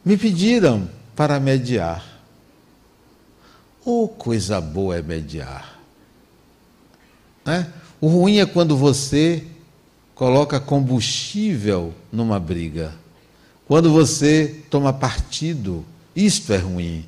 me 0.03 0.17
pediram 0.17 0.89
para 1.15 1.39
mediar. 1.39 2.03
Oh, 3.85 4.07
coisa 4.07 4.59
boa 4.59 4.97
é 4.97 5.01
mediar. 5.03 5.79
Né? 7.45 7.71
O 8.01 8.07
ruim 8.07 8.39
é 8.39 8.45
quando 8.47 8.75
você 8.75 9.45
coloca 10.15 10.59
combustível 10.59 11.93
numa 12.11 12.39
briga. 12.39 12.95
Quando 13.67 13.93
você 13.93 14.63
toma 14.71 14.91
partido, 14.91 15.85
isto 16.15 16.51
é 16.51 16.57
ruim. 16.57 17.05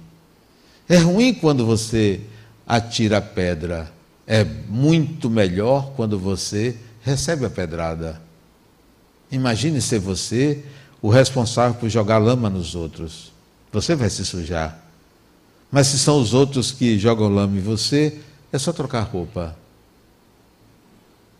É 0.87 0.97
ruim 0.97 1.33
quando 1.33 1.65
você 1.65 2.21
atira 2.71 3.17
a 3.17 3.21
pedra. 3.21 3.91
É 4.25 4.45
muito 4.45 5.29
melhor 5.29 5.91
quando 5.93 6.17
você 6.17 6.77
recebe 7.01 7.45
a 7.45 7.49
pedrada. 7.49 8.21
Imagine 9.29 9.81
ser 9.81 9.99
você 9.99 10.63
o 11.01 11.09
responsável 11.09 11.77
por 11.77 11.89
jogar 11.89 12.17
lama 12.17 12.49
nos 12.49 12.73
outros. 12.73 13.33
Você 13.73 13.93
vai 13.93 14.09
se 14.09 14.23
sujar. 14.25 14.79
Mas 15.69 15.87
se 15.87 15.99
são 15.99 16.21
os 16.21 16.33
outros 16.33 16.71
que 16.71 16.97
jogam 16.97 17.27
lama 17.27 17.57
em 17.57 17.61
você, 17.61 18.21
é 18.53 18.57
só 18.57 18.71
trocar 18.71 19.01
roupa. 19.01 19.53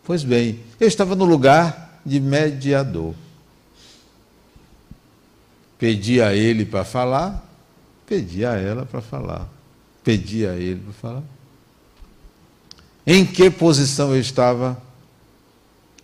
Pois 0.03 0.25
bem, 0.25 0.59
eu 0.81 0.87
estava 0.87 1.15
no 1.15 1.23
lugar 1.23 2.01
de 2.05 2.19
mediador. 2.19 3.13
Pedi 5.79 6.21
a 6.21 6.33
ele 6.33 6.65
para 6.65 6.83
falar, 6.83 7.41
pedi 8.05 8.45
a 8.45 8.57
ela 8.57 8.85
para 8.85 9.01
falar. 9.01 9.60
Pedi 10.03 10.45
a 10.45 10.55
ele 10.55 10.79
para 10.79 10.93
falar. 10.93 11.23
Em 13.05 13.25
que 13.25 13.49
posição 13.49 14.13
eu 14.13 14.19
estava? 14.19 14.81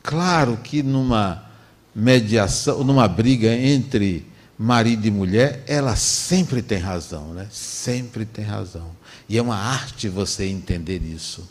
Claro 0.04 0.58
que 0.58 0.82
numa 0.82 1.44
mediação, 1.94 2.84
numa 2.84 3.08
briga 3.08 3.54
entre 3.54 4.26
marido 4.58 5.06
e 5.06 5.12
mulher, 5.12 5.64
ela 5.68 5.96
sempre 5.96 6.62
tem 6.62 6.80
razão, 6.80 7.34
né? 7.34 7.48
Sempre 7.52 8.26
tem 8.26 8.46
razão. 8.46 8.92
E 9.30 9.38
é 9.38 9.42
uma 9.42 9.58
arte 9.58 10.08
você 10.08 10.46
entender 10.46 11.02
isso. 11.04 11.48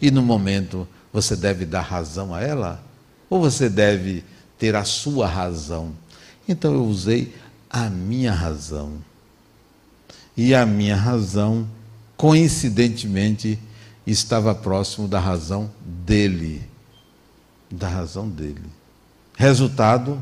E 0.00 0.10
no 0.10 0.22
momento 0.22 0.86
você 1.12 1.34
deve 1.36 1.64
dar 1.64 1.82
razão 1.82 2.34
a 2.34 2.40
ela? 2.40 2.84
Ou 3.30 3.40
você 3.40 3.68
deve 3.68 4.24
ter 4.58 4.76
a 4.76 4.84
sua 4.84 5.26
razão? 5.26 5.92
Então 6.48 6.74
eu 6.74 6.84
usei 6.84 7.34
a 7.70 7.88
minha 7.88 8.32
razão. 8.32 8.98
E 10.36 10.54
a 10.54 10.64
minha 10.64 10.96
razão, 10.96 11.66
coincidentemente, 12.16 13.58
estava 14.06 14.54
próximo 14.54 15.06
da 15.06 15.20
razão 15.20 15.70
dele. 15.80 16.62
Da 17.70 17.88
razão 17.88 18.28
dele. 18.28 18.64
Resultado, 19.36 20.20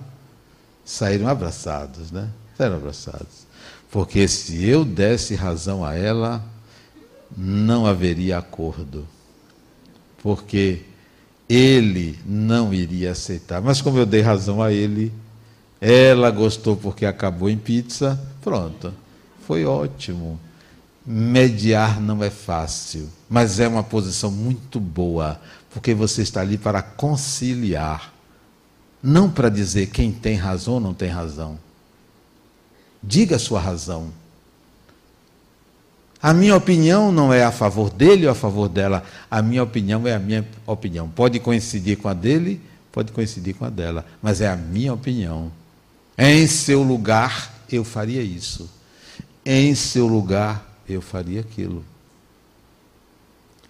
saíram 0.84 1.28
abraçados, 1.28 2.10
né? 2.10 2.28
Saíram 2.56 2.76
abraçados. 2.76 3.46
Porque 3.90 4.26
se 4.28 4.64
eu 4.64 4.84
desse 4.84 5.34
razão 5.34 5.84
a 5.84 5.94
ela, 5.94 6.44
não 7.36 7.86
haveria 7.86 8.38
acordo 8.38 9.06
porque 10.22 10.82
ele 11.48 12.18
não 12.24 12.72
iria 12.72 13.12
aceitar. 13.12 13.60
Mas 13.60 13.80
como 13.80 13.98
eu 13.98 14.06
dei 14.06 14.20
razão 14.20 14.62
a 14.62 14.72
ele, 14.72 15.12
ela 15.80 16.30
gostou 16.30 16.76
porque 16.76 17.04
acabou 17.04 17.48
em 17.48 17.56
pizza, 17.56 18.20
pronto. 18.42 18.92
Foi 19.50 19.64
ótimo. 19.64 20.38
Mediar 21.04 22.00
não 22.00 22.22
é 22.22 22.30
fácil, 22.30 23.08
mas 23.28 23.58
é 23.58 23.66
uma 23.66 23.82
posição 23.82 24.30
muito 24.30 24.78
boa, 24.78 25.40
porque 25.70 25.92
você 25.92 26.22
está 26.22 26.40
ali 26.40 26.56
para 26.56 26.80
conciliar, 26.80 28.14
não 29.02 29.28
para 29.28 29.48
dizer 29.48 29.86
quem 29.86 30.12
tem 30.12 30.36
razão 30.36 30.74
ou 30.74 30.80
não 30.80 30.94
tem 30.94 31.08
razão. 31.08 31.58
Diga 33.02 33.34
a 33.34 33.38
sua 33.40 33.58
razão. 33.58 34.12
A 36.22 36.32
minha 36.32 36.54
opinião 36.54 37.10
não 37.10 37.32
é 37.32 37.42
a 37.42 37.50
favor 37.50 37.90
dele 37.90 38.26
ou 38.26 38.30
a 38.30 38.36
favor 38.36 38.68
dela. 38.68 39.02
A 39.28 39.42
minha 39.42 39.64
opinião 39.64 40.06
é 40.06 40.14
a 40.14 40.18
minha 40.20 40.46
opinião. 40.64 41.08
Pode 41.08 41.40
coincidir 41.40 41.96
com 41.96 42.06
a 42.06 42.14
dele, 42.14 42.60
pode 42.92 43.10
coincidir 43.10 43.56
com 43.56 43.64
a 43.64 43.68
dela, 43.68 44.06
mas 44.22 44.40
é 44.40 44.46
a 44.46 44.54
minha 44.54 44.94
opinião. 44.94 45.50
Em 46.16 46.46
seu 46.46 46.84
lugar, 46.84 47.52
eu 47.68 47.82
faria 47.82 48.22
isso. 48.22 48.78
Em 49.44 49.74
seu 49.74 50.06
lugar, 50.06 50.82
eu 50.88 51.00
faria 51.00 51.40
aquilo. 51.40 51.84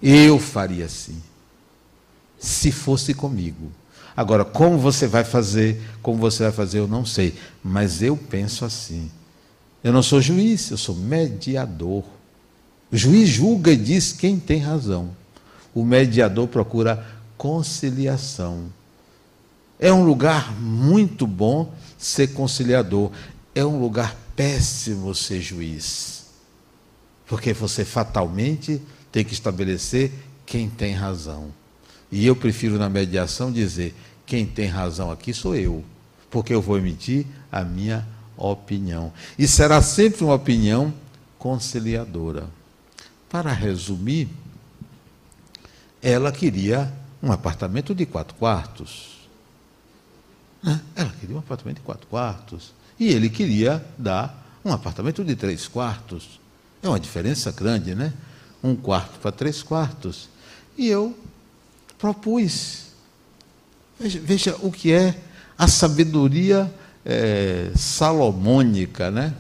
Eu 0.03 0.39
faria 0.39 0.87
assim. 0.87 1.23
Se 2.39 2.73
fosse 2.73 3.15
comigo. 3.15 3.71
Agora, 4.17 4.45
como 4.45 4.79
você 4.79 5.07
vai 5.07 5.25
fazer, 5.25 5.81
como 6.03 6.19
você 6.19 6.45
vai 6.45 6.53
fazer, 6.53 6.79
eu 6.79 6.89
não 6.89 7.05
sei. 7.05 7.35
Mas 7.63 8.03
eu 8.03 8.17
penso 8.17 8.65
assim. 8.65 9.11
Eu 9.83 9.93
não 9.93 10.03
sou 10.03 10.21
juiz, 10.21 10.71
eu 10.71 10.77
sou 10.77 10.95
mediador. 10.95 12.05
O 12.91 12.97
juiz 12.97 13.29
julga 13.29 13.73
e 13.73 13.77
diz 13.77 14.13
quem 14.13 14.39
tem 14.39 14.59
razão. 14.59 15.11
O 15.75 15.85
mediador 15.85 16.49
procura 16.49 17.07
conciliação. 17.37 18.65
É 19.79 19.93
um 19.93 20.05
lugar 20.05 20.53
muito 20.61 21.27
bom 21.27 21.73
ser 21.97 22.29
conciliador. 22.29 23.11
É 23.55 23.65
um 23.65 23.81
lugar 23.81 24.15
péssimo 24.41 25.15
ser 25.15 25.43
juiz. 25.43 26.25
Porque 27.27 27.53
você 27.53 27.85
fatalmente 27.85 28.81
tem 29.13 29.23
que 29.23 29.35
estabelecer 29.35 30.11
quem 30.47 30.71
tem 30.71 30.95
razão. 30.95 31.53
E 32.11 32.27
eu 32.27 32.35
prefiro 32.35 32.79
na 32.79 32.89
mediação 32.89 33.53
dizer: 33.53 33.95
quem 34.25 34.47
tem 34.47 34.67
razão 34.67 35.11
aqui 35.11 35.35
sou 35.35 35.55
eu, 35.55 35.85
porque 36.31 36.55
eu 36.55 36.63
vou 36.63 36.79
emitir 36.79 37.27
a 37.53 37.63
minha 37.63 38.09
opinião. 38.35 39.13
E 39.39 39.47
será 39.47 39.83
sempre 39.83 40.25
uma 40.25 40.35
opinião 40.35 40.91
conciliadora. 41.39 42.49
Para 43.29 43.53
resumir, 43.53 44.27
ela 46.01 46.33
queria 46.33 46.91
um 47.23 47.31
apartamento 47.31 47.95
de 47.95 48.07
quatro 48.07 48.35
quartos. 48.37 49.19
Ela 50.97 51.13
queria 51.21 51.37
um 51.37 51.41
apartamento 51.41 51.77
de 51.77 51.83
quatro 51.83 52.07
quartos. 52.07 52.73
E 53.01 53.09
ele 53.09 53.29
queria 53.29 53.85
dar 53.99 54.61
um 54.65 54.73
apartamento 54.73 55.25
de 55.25 55.35
três 55.35 55.67
quartos. 55.67 56.39
É 56.83 56.89
uma 56.89 57.01
diferença 57.01 57.51
grande, 57.51 57.95
né? 57.95 58.13
Um 58.63 58.77
quarto 58.77 59.19
para 59.19 59.33
três 59.33 59.63
quartos. 59.63 60.29
E 60.77 60.87
eu 60.87 61.19
propus. 61.99 62.89
Veja, 63.99 64.21
veja 64.21 64.57
o 64.61 64.71
que 64.71 64.93
é 64.93 65.19
a 65.59 65.67
sabedoria 65.67 66.73
é, 67.05 67.73
salomônica, 67.75 69.11
né? 69.11 69.35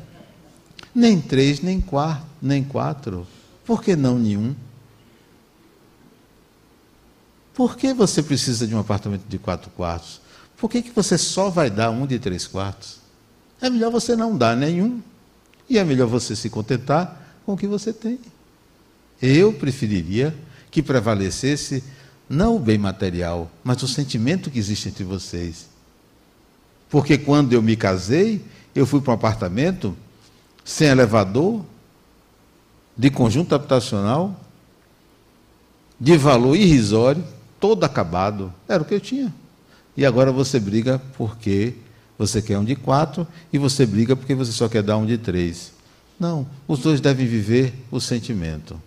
Nem 0.94 1.20
três, 1.20 1.60
nem 1.60 1.80
quatro, 1.80 2.26
nem 2.40 2.64
quatro 2.64 3.26
por 3.70 3.84
que 3.84 3.94
não 3.94 4.18
nenhum? 4.18 4.52
Por 7.54 7.76
que 7.76 7.94
você 7.94 8.20
precisa 8.20 8.66
de 8.66 8.74
um 8.74 8.80
apartamento 8.80 9.22
de 9.28 9.38
quatro 9.38 9.70
quartos? 9.70 10.20
Por 10.56 10.68
que, 10.68 10.82
que 10.82 10.90
você 10.90 11.16
só 11.16 11.50
vai 11.50 11.70
dar 11.70 11.90
um 11.90 12.04
de 12.04 12.18
três 12.18 12.48
quartos? 12.48 12.99
É 13.60 13.68
melhor 13.68 13.90
você 13.90 14.16
não 14.16 14.36
dar 14.36 14.56
nenhum. 14.56 15.00
E 15.68 15.78
é 15.78 15.84
melhor 15.84 16.08
você 16.08 16.34
se 16.34 16.50
contentar 16.50 17.38
com 17.46 17.52
o 17.52 17.56
que 17.56 17.66
você 17.66 17.92
tem. 17.92 18.18
Eu 19.22 19.52
preferiria 19.52 20.34
que 20.70 20.82
prevalecesse 20.82 21.84
não 22.28 22.56
o 22.56 22.58
bem 22.58 22.78
material, 22.78 23.50
mas 23.62 23.82
o 23.82 23.88
sentimento 23.88 24.50
que 24.50 24.58
existe 24.58 24.88
entre 24.88 25.04
vocês. 25.04 25.68
Porque 26.88 27.18
quando 27.18 27.52
eu 27.52 27.62
me 27.62 27.76
casei, 27.76 28.44
eu 28.74 28.86
fui 28.86 29.00
para 29.00 29.12
um 29.12 29.14
apartamento 29.14 29.96
sem 30.64 30.88
elevador, 30.88 31.64
de 32.96 33.10
conjunto 33.10 33.54
habitacional, 33.54 34.38
de 35.98 36.16
valor 36.16 36.56
irrisório, 36.56 37.24
todo 37.58 37.84
acabado. 37.84 38.52
Era 38.68 38.82
o 38.82 38.86
que 38.86 38.94
eu 38.94 39.00
tinha. 39.00 39.32
E 39.96 40.04
agora 40.04 40.32
você 40.32 40.58
briga 40.58 41.00
porque 41.16 41.74
você 42.20 42.42
quer 42.42 42.58
um 42.58 42.64
de 42.64 42.76
quatro 42.76 43.26
e 43.50 43.56
você 43.56 43.86
briga 43.86 44.14
porque 44.14 44.34
você 44.34 44.52
só 44.52 44.68
quer 44.68 44.82
dar 44.82 44.98
um 44.98 45.06
de 45.06 45.16
três. 45.16 45.72
Não, 46.18 46.46
os 46.68 46.80
dois 46.80 47.00
devem 47.00 47.26
viver 47.26 47.72
o 47.90 47.98
sentimento. 47.98 48.78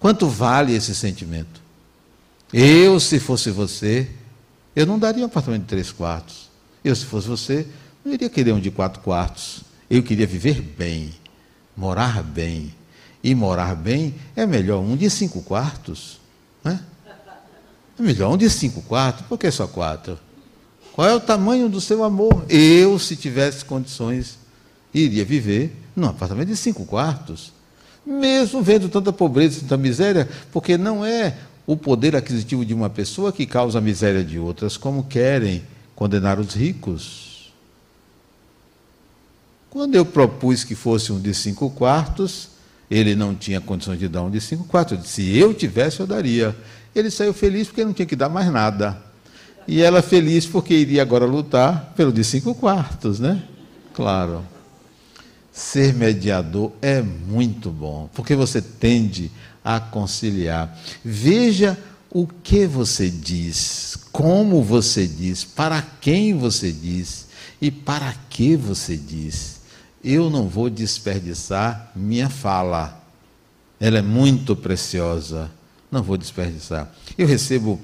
Quanto 0.00 0.28
vale 0.28 0.74
esse 0.74 0.92
sentimento? 0.92 1.62
Eu, 2.52 2.98
se 2.98 3.20
fosse 3.20 3.48
você, 3.52 4.10
eu 4.74 4.84
não 4.86 4.98
daria 4.98 5.22
um 5.22 5.26
apartamento 5.26 5.62
de 5.62 5.68
três 5.68 5.92
quartos. 5.92 6.50
Eu, 6.82 6.96
se 6.96 7.04
fosse 7.04 7.28
você, 7.28 7.64
não 8.04 8.12
iria 8.12 8.28
querer 8.28 8.52
um 8.52 8.58
de 8.58 8.72
quatro 8.72 9.00
quartos. 9.02 9.60
Eu 9.88 10.02
queria 10.02 10.26
viver 10.26 10.60
bem, 10.60 11.14
morar 11.76 12.24
bem, 12.24 12.74
e 13.22 13.36
morar 13.36 13.76
bem, 13.76 14.16
é 14.34 14.44
melhor 14.46 14.80
um 14.80 14.96
de 14.96 15.08
cinco 15.08 15.42
quartos. 15.42 16.18
Né? 16.64 16.80
É 17.96 18.02
melhor 18.02 18.32
um 18.32 18.36
de 18.36 18.50
cinco 18.50 18.82
quartos, 18.82 19.24
por 19.26 19.38
que 19.38 19.48
só 19.52 19.68
quatro? 19.68 20.18
Qual 20.92 21.08
é 21.08 21.14
o 21.14 21.20
tamanho 21.20 21.68
do 21.68 21.80
seu 21.80 22.02
amor? 22.04 22.44
Eu, 22.48 22.98
se 22.98 23.16
tivesse 23.16 23.64
condições, 23.64 24.38
iria 24.92 25.24
viver 25.24 25.76
num 25.94 26.08
apartamento 26.08 26.48
de 26.48 26.56
cinco 26.56 26.84
quartos. 26.84 27.52
Mesmo 28.04 28.62
vendo 28.62 28.88
tanta 28.88 29.12
pobreza 29.12 29.58
e 29.58 29.60
tanta 29.62 29.76
miséria, 29.76 30.28
porque 30.52 30.76
não 30.76 31.04
é 31.04 31.36
o 31.66 31.76
poder 31.76 32.16
aquisitivo 32.16 32.64
de 32.64 32.74
uma 32.74 32.90
pessoa 32.90 33.32
que 33.32 33.46
causa 33.46 33.78
a 33.78 33.80
miséria 33.80 34.24
de 34.24 34.38
outras, 34.38 34.76
como 34.76 35.04
querem 35.04 35.62
condenar 35.94 36.40
os 36.40 36.54
ricos. 36.54 37.52
Quando 39.68 39.94
eu 39.94 40.04
propus 40.04 40.64
que 40.64 40.74
fosse 40.74 41.12
um 41.12 41.20
de 41.20 41.32
cinco 41.32 41.70
quartos, 41.70 42.48
Ele 42.90 43.14
não 43.14 43.36
tinha 43.36 43.60
condições 43.60 44.00
de 44.00 44.08
dar 44.08 44.22
um 44.22 44.30
de 44.30 44.40
cinco 44.40 44.64
quartos. 44.64 44.94
Eu 44.94 44.98
disse, 44.98 45.14
se 45.14 45.38
eu 45.38 45.54
tivesse, 45.54 46.00
eu 46.00 46.06
daria. 46.06 46.56
Ele 46.92 47.08
saiu 47.08 47.32
feliz 47.32 47.68
porque 47.68 47.84
não 47.84 47.92
tinha 47.92 48.06
que 48.06 48.16
dar 48.16 48.28
mais 48.28 48.50
nada. 48.50 49.00
E 49.66 49.82
ela 49.82 50.02
feliz 50.02 50.46
porque 50.46 50.74
iria 50.74 51.02
agora 51.02 51.24
lutar 51.24 51.92
pelo 51.96 52.12
de 52.12 52.24
cinco 52.24 52.54
quartos, 52.54 53.20
né? 53.20 53.42
Claro. 53.94 54.44
Ser 55.52 55.94
mediador 55.94 56.72
é 56.80 57.02
muito 57.02 57.70
bom, 57.70 58.08
porque 58.14 58.34
você 58.34 58.62
tende 58.62 59.30
a 59.64 59.78
conciliar. 59.78 60.76
Veja 61.04 61.78
o 62.10 62.26
que 62.26 62.66
você 62.66 63.08
diz, 63.08 63.96
como 64.10 64.62
você 64.62 65.06
diz, 65.06 65.44
para 65.44 65.82
quem 66.00 66.36
você 66.36 66.72
diz 66.72 67.26
e 67.60 67.70
para 67.70 68.14
que 68.28 68.56
você 68.56 68.96
diz. 68.96 69.60
Eu 70.02 70.30
não 70.30 70.48
vou 70.48 70.70
desperdiçar 70.70 71.92
minha 71.94 72.28
fala. 72.28 73.00
Ela 73.78 73.98
é 73.98 74.02
muito 74.02 74.56
preciosa. 74.56 75.50
Não 75.90 76.02
vou 76.02 76.16
desperdiçar. 76.16 76.90
Eu 77.18 77.26
recebo 77.26 77.80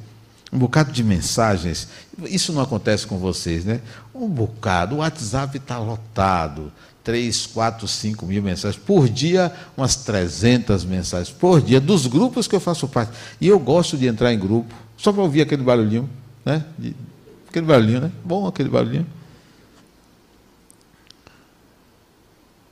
um 0.53 0.59
bocado 0.59 0.93
de 0.93 1.03
mensagens. 1.03 1.89
Isso 2.25 2.53
não 2.53 2.63
acontece 2.63 3.07
com 3.07 3.19
vocês, 3.19 3.65
né? 3.65 3.81
Um 4.15 4.29
bocado. 4.29 4.97
O 4.97 4.99
WhatsApp 4.99 5.57
está 5.57 5.79
lotado. 5.79 6.73
3, 7.03 7.47
4, 7.47 7.87
5 7.87 8.27
mil 8.27 8.43
mensagens 8.43 8.83
por 8.85 9.09
dia, 9.09 9.53
umas 9.77 9.95
300 9.95 10.85
mensagens 10.85 11.31
por 11.31 11.61
dia, 11.61 11.81
dos 11.81 12.09
grupos 12.09 12.49
que 12.49 12.57
eu 12.57 12.59
faço 12.59 12.89
parte. 12.89 13.13
E 13.41 13.47
eu 13.47 13.61
gosto 13.61 13.97
de 13.97 14.09
entrar 14.09 14.33
em 14.33 14.39
grupo, 14.39 14.75
só 14.97 15.13
para 15.13 15.23
ouvir 15.23 15.43
aquele 15.43 15.63
barulhinho, 15.63 16.11
né? 16.45 16.65
Aquele 17.49 17.65
barulhinho, 17.65 18.01
né? 18.01 18.13
Bom 18.25 18.49
aquele 18.49 18.69
barulhinho. 18.69 19.07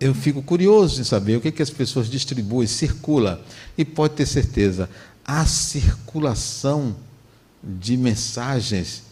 Eu 0.00 0.12
fico 0.12 0.42
curioso 0.42 1.00
em 1.00 1.04
saber 1.04 1.36
o 1.36 1.40
que, 1.40 1.52
que 1.52 1.62
as 1.62 1.70
pessoas 1.70 2.10
distribuem, 2.10 2.66
circula. 2.66 3.40
E 3.78 3.84
pode 3.84 4.14
ter 4.14 4.26
certeza, 4.26 4.90
a 5.24 5.46
circulação 5.46 6.96
de 7.64 7.96
mensagens 7.96 9.02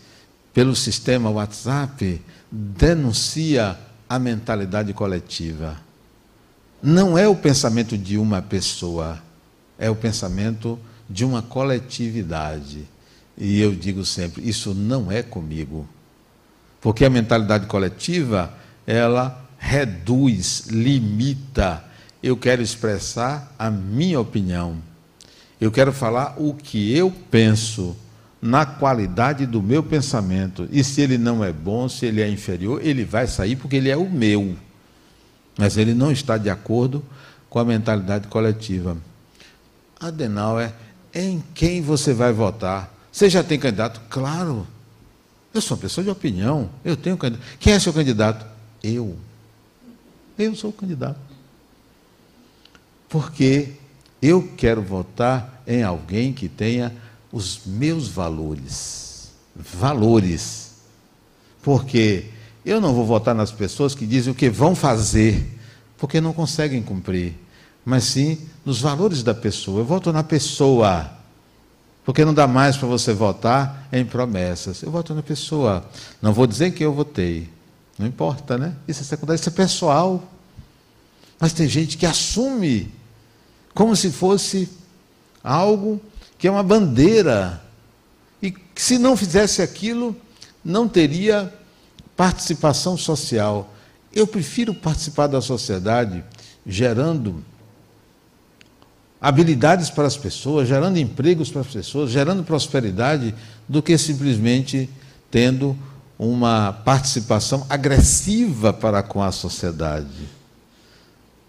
pelo 0.53 0.76
sistema 0.76 1.30
WhatsApp 1.30 2.20
denuncia 2.50 3.78
a 4.09 4.18
mentalidade 4.18 4.92
coletiva. 4.92 5.80
Não 6.82 7.16
é 7.16 7.26
o 7.26 7.34
pensamento 7.34 7.96
de 7.96 8.18
uma 8.18 8.42
pessoa, 8.42 9.22
é 9.78 9.88
o 9.88 9.96
pensamento 9.96 10.78
de 11.09 11.24
uma 11.24 11.40
coletividade. 11.40 12.86
E 13.38 13.61
eu 13.61 13.74
digo 13.74 14.05
sempre, 14.05 14.46
isso 14.46 14.74
não 14.74 15.11
é 15.11 15.22
comigo. 15.22 15.88
Porque 16.80 17.05
a 17.05 17.11
mentalidade 17.11 17.66
coletiva, 17.66 18.53
ela 18.86 19.42
reduz, 19.57 20.66
limita. 20.66 21.82
Eu 22.22 22.36
quero 22.36 22.61
expressar 22.61 23.55
a 23.59 23.70
minha 23.70 24.20
opinião. 24.20 24.76
Eu 25.61 25.70
quero 25.70 25.92
falar 25.92 26.34
o 26.36 26.53
que 26.53 26.94
eu 26.94 27.12
penso 27.30 27.96
na 28.43 28.66
qualidade 28.66 29.47
do 29.47 29.62
meu 29.62 29.84
pensamento. 29.84 30.68
E 30.72 30.82
se 30.82 31.01
ele 31.01 31.16
não 31.16 31.45
é 31.45 31.53
bom, 31.53 31.88
se 31.88 32.05
ele 32.05 32.20
é 32.20 32.28
inferior, 32.28 32.84
ele 32.84 33.05
vai 33.05 33.28
sair 33.28 33.55
porque 33.55 33.76
ele 33.76 33.88
é 33.88 33.97
o 33.97 34.11
meu. 34.11 34.57
Mas 35.57 35.76
ele 35.76 35.95
não 35.95 36.11
está 36.11 36.36
de 36.36 36.51
acordo 36.51 37.05
com 37.49 37.61
a 37.61 37.64
mentalidade 37.64 38.26
coletiva. 38.26 38.97
Adenauer, 40.01 40.72
em 41.14 41.43
quem 41.55 41.80
você 41.80 42.12
vai 42.12 42.32
votar? 42.32 42.93
Você 43.12 43.30
já 43.30 43.45
tem 43.45 43.61
candidato? 43.61 44.01
Claro. 44.11 44.66
Eu 45.55 45.61
sou 45.61 45.76
uma 45.76 45.82
pessoa 45.82 46.03
de 46.03 46.11
opinião. 46.11 46.68
Eu 46.84 46.97
tenho 46.97 47.16
candidato. 47.16 47.47
Quem 47.61 47.74
é 47.74 47.78
seu 47.78 47.93
candidato? 47.93 48.45
Eu. 48.82 49.16
Eu 50.36 50.57
sou 50.57 50.70
o 50.70 50.72
candidato. 50.72 51.20
Porque 53.09 53.74
eu 54.20 54.51
quero 54.57 54.82
votar 54.82 55.62
em 55.66 55.82
alguém 55.82 56.32
que 56.32 56.49
tenha 56.49 56.93
os 57.33 57.61
meus 57.64 58.09
valores. 58.09 59.30
Valores. 59.57 60.72
Porque 61.62 62.26
eu 62.64 62.80
não 62.80 62.93
vou 62.93 63.07
votar 63.07 63.35
nas 63.35 63.51
pessoas 63.51 63.95
que 63.95 64.07
dizem 64.07 64.33
o 64.33 64.37
que 64.37 64.51
vão 64.51 64.74
fazer, 64.74 65.59
porque 65.97 66.20
não 66.20 66.33
conseguem 66.33 66.83
cumprir, 66.83 67.35
mas 67.85 68.05
sim 68.05 68.39
nos 68.64 68.80
valores 68.80 69.22
da 69.22 69.35
pessoa. 69.35 69.80
Eu 69.80 69.85
voto 69.85 70.12
na 70.12 70.22
pessoa, 70.22 71.11
porque 72.05 72.24
não 72.24 72.35
dá 72.35 72.47
mais 72.47 72.76
para 72.76 72.89
você 72.89 73.12
votar 73.12 73.89
em 73.93 74.05
promessas. 74.05 74.83
Eu 74.83 74.91
voto 74.91 75.14
na 75.14 75.22
pessoa. 75.22 75.85
Não 76.20 76.33
vou 76.33 76.47
dizer 76.47 76.72
que 76.72 76.85
eu 76.85 76.93
votei. 76.93 77.49
Não 77.99 78.07
importa, 78.07 78.59
né? 78.59 78.74
Isso 78.87 79.03
é 79.03 79.05
secundário, 79.05 79.39
isso 79.39 79.49
é 79.49 79.53
pessoal. 79.53 80.22
Mas 81.39 81.53
tem 81.53 81.68
gente 81.68 81.97
que 81.97 82.07
assume 82.07 82.93
como 83.74 83.97
se 83.97 84.11
fosse 84.11 84.68
algo 85.43 86.01
que 86.43 86.49
é 86.49 86.51
uma 86.51 86.64
bandeira. 86.64 87.62
E 88.43 88.53
se 88.74 88.99
não 88.99 89.16
fizesse 89.16 89.62
aquilo, 89.62 90.16
não 90.64 90.88
teria 90.88 91.55
participação 92.16 92.97
social. 92.97 93.72
Eu 94.12 94.26
prefiro 94.26 94.74
participar 94.74 95.28
da 95.28 95.40
sociedade 95.40 96.24
gerando 96.66 97.45
habilidades 99.20 99.88
para 99.88 100.09
as 100.09 100.16
pessoas, 100.16 100.66
gerando 100.66 100.99
empregos 100.99 101.49
para 101.49 101.61
as 101.61 101.68
pessoas, 101.68 102.11
gerando 102.11 102.43
prosperidade, 102.43 103.32
do 103.68 103.80
que 103.80 103.97
simplesmente 103.97 104.90
tendo 105.30 105.78
uma 106.18 106.72
participação 106.72 107.64
agressiva 107.70 108.72
para 108.72 109.01
com 109.01 109.22
a 109.22 109.30
sociedade. 109.30 110.28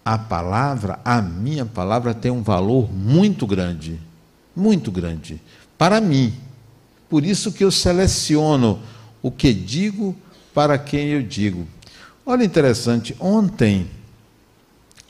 A 0.04 0.16
palavra, 0.16 1.00
a 1.04 1.20
minha 1.20 1.66
palavra, 1.66 2.14
tem 2.14 2.30
um 2.30 2.44
valor 2.44 2.88
muito 2.92 3.44
grande 3.44 3.98
muito 4.54 4.90
grande 4.90 5.40
para 5.76 6.00
mim. 6.00 6.34
Por 7.08 7.24
isso 7.24 7.52
que 7.52 7.64
eu 7.64 7.70
seleciono 7.70 8.80
o 9.22 9.30
que 9.30 9.52
digo 9.52 10.16
para 10.52 10.78
quem 10.78 11.08
eu 11.08 11.22
digo. 11.22 11.66
Olha 12.24 12.44
interessante, 12.44 13.14
ontem 13.20 13.90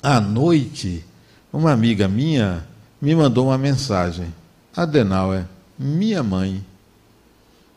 à 0.02 0.20
noite, 0.20 1.04
uma 1.52 1.72
amiga 1.72 2.08
minha 2.08 2.66
me 3.00 3.14
mandou 3.14 3.46
uma 3.46 3.58
mensagem. 3.58 4.34
Adenauer, 4.76 5.46
minha 5.78 6.22
mãe, 6.22 6.64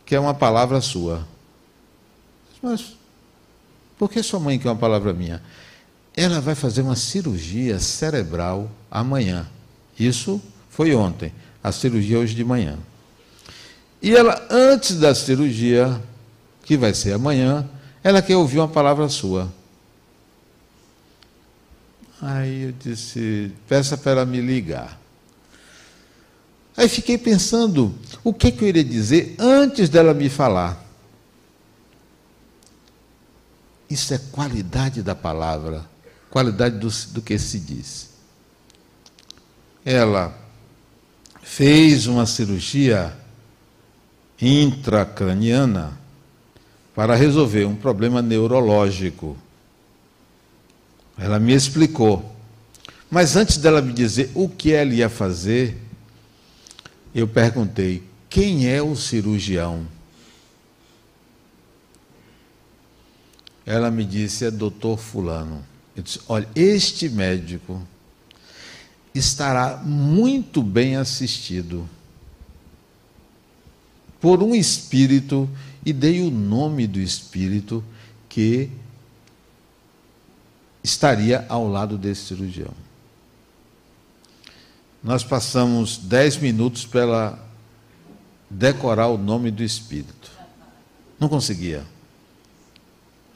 que 0.06 0.16
é 0.16 0.20
uma 0.20 0.34
palavra 0.34 0.82
sua. 0.82 1.28
Mas 2.62 2.96
por 3.98 4.10
que 4.10 4.22
sua 4.24 4.40
mãe 4.40 4.58
quer 4.58 4.70
uma 4.70 4.76
palavra 4.76 5.14
minha? 5.14 5.42
Ela 6.16 6.42
vai 6.42 6.56
fazer 6.56 6.82
uma 6.82 6.96
cirurgia 6.96 7.80
cerebral 7.80 8.70
amanhã. 8.90 9.48
Isso 10.00 10.42
foi 10.70 10.96
ontem 10.96 11.32
a 11.68 11.72
cirurgia 11.72 12.20
hoje 12.20 12.34
de 12.34 12.44
manhã. 12.44 12.78
E 14.02 14.16
ela, 14.16 14.46
antes 14.50 14.98
da 14.98 15.14
cirurgia, 15.14 16.02
que 16.64 16.78
vai 16.78 16.94
ser 16.94 17.14
amanhã, 17.14 17.68
ela 18.04 18.22
quer 18.22 18.36
ouvir 18.36 18.60
uma 18.60 18.68
palavra 18.68 19.10
sua. 19.10 19.52
Aí 22.22 22.64
eu 22.64 22.72
disse, 22.72 23.52
peça 23.68 23.98
para 23.98 24.12
ela 24.14 24.26
me 24.26 24.42
ligar. 24.42 25.00
Aí 26.76 26.88
fiquei 26.88 27.18
pensando, 27.18 27.94
o 28.24 28.34
que, 28.34 28.52
que 28.52 28.64
eu 28.64 28.68
iria 28.68 28.84
dizer 28.84 29.36
antes 29.40 29.90
dela 29.90 30.14
me 30.14 30.30
falar? 30.30 30.86
Isso 33.90 34.14
é 34.14 34.18
qualidade 34.32 35.02
da 35.02 35.16
palavra, 35.16 35.86
qualidade 36.30 36.78
do, 36.78 36.90
do 37.14 37.22
que 37.22 37.38
se 37.40 37.60
diz. 37.60 38.10
Ela 39.84 40.47
fez 41.48 42.06
uma 42.06 42.26
cirurgia 42.26 43.18
intracraniana 44.40 45.98
para 46.94 47.16
resolver 47.16 47.66
um 47.66 47.76
problema 47.76 48.22
neurológico. 48.22 49.36
Ela 51.18 51.40
me 51.40 51.54
explicou. 51.54 52.36
Mas 53.10 53.36
antes 53.36 53.58
dela 53.58 53.82
me 53.82 53.94
dizer 53.94 54.30
o 54.36 54.50
que 54.50 54.74
ela 54.74 54.94
ia 54.94 55.10
fazer, 55.10 55.78
eu 57.16 57.28
perguntei: 57.28 58.04
quem 58.30 58.70
é 58.70 58.82
o 58.82 58.96
cirurgião? 58.96 59.88
Ela 63.66 63.90
me 63.90 64.04
disse: 64.04 64.46
é 64.46 64.52
doutor 64.52 64.98
Fulano. 64.98 65.64
Eu 65.96 66.04
disse: 66.04 66.20
olha, 66.28 66.48
este 66.54 67.10
médico 67.10 67.82
estará 69.18 69.78
muito 69.78 70.62
bem 70.62 70.96
assistido 70.96 71.88
por 74.20 74.42
um 74.42 74.56
espírito, 74.56 75.50
e 75.86 75.94
dei 75.94 76.22
o 76.22 76.32
nome 76.32 76.88
do 76.88 77.00
espírito 77.00 77.84
que 78.28 78.70
estaria 80.84 81.46
ao 81.48 81.68
lado 81.68 81.98
desse 81.98 82.26
cirurgião. 82.26 82.74
Nós 85.04 85.24
passamos 85.24 85.98
dez 85.98 86.38
minutos 86.38 86.86
para 86.86 87.40
decorar 88.50 89.08
o 89.08 89.18
nome 89.18 89.52
do 89.52 89.64
espírito. 89.64 90.32
Não 91.20 91.30
conseguia. 91.30 91.86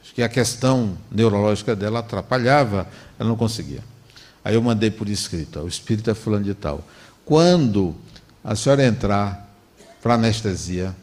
Acho 0.02 0.14
que 0.14 0.22
a 0.22 0.28
questão 0.28 0.98
neurológica 1.10 1.74
dela 1.74 2.00
atrapalhava, 2.00 2.88
ela 3.18 3.28
não 3.28 3.36
conseguia. 3.36 3.82
Aí 4.44 4.54
eu 4.54 4.62
mandei 4.62 4.90
por 4.90 5.08
escrito: 5.08 5.60
ó, 5.60 5.62
o 5.64 5.68
espírito 5.68 6.10
é 6.10 6.14
fulano 6.14 6.44
de 6.44 6.54
tal. 6.54 6.86
Quando 7.24 7.94
a 8.42 8.56
senhora 8.56 8.84
entrar 8.84 9.48
para 10.02 10.14
anestesia, 10.14 10.94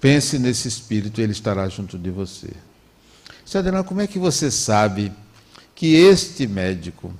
pense 0.00 0.38
nesse 0.38 0.66
espírito, 0.66 1.20
ele 1.20 1.32
estará 1.32 1.68
junto 1.68 1.96
de 1.96 2.10
você. 2.10 2.50
Senhora 3.44 3.84
como 3.84 4.00
é 4.00 4.06
que 4.06 4.18
você 4.18 4.50
sabe 4.50 5.12
que 5.74 5.94
este 5.94 6.46
médico, 6.46 7.12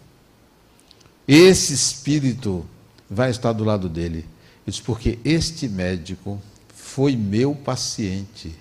esse 1.27 1.73
espírito, 1.73 2.67
vai 3.09 3.31
estar 3.31 3.53
do 3.53 3.65
lado 3.65 3.89
dele? 3.89 4.25
Eu 4.67 4.71
disse, 4.71 4.83
porque 4.83 5.19
este 5.25 5.69
médico 5.69 6.41
foi 6.75 7.17
meu 7.17 7.55
paciente. 7.55 8.55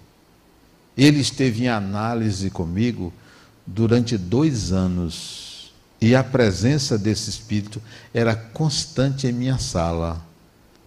Ele 0.97 1.19
esteve 1.19 1.63
em 1.63 1.69
análise 1.69 2.49
comigo 2.49 3.13
durante 3.65 4.17
dois 4.17 4.71
anos. 4.71 5.50
E 6.01 6.15
a 6.15 6.23
presença 6.23 6.97
desse 6.97 7.29
espírito 7.29 7.79
era 8.11 8.35
constante 8.35 9.27
em 9.27 9.31
minha 9.31 9.59
sala. 9.59 10.19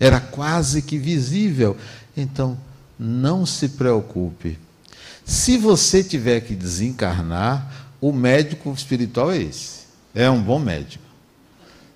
Era 0.01 0.19
quase 0.19 0.83
que 0.83 0.99
visível. 0.99 1.77
Então, 2.17 2.59
não 2.99 3.47
se 3.47 3.69
preocupe. 3.69 4.59
Se 5.25 5.57
você 5.57 6.03
tiver 6.03 6.41
que 6.41 6.55
desencarnar, 6.55 7.87
o 8.01 8.13
médico 8.13 8.73
espiritual 8.73 9.31
é 9.31 9.39
esse. 9.39 9.85
É 10.13 10.29
um 10.29 10.43
bom 10.43 10.59
médico. 10.59 11.05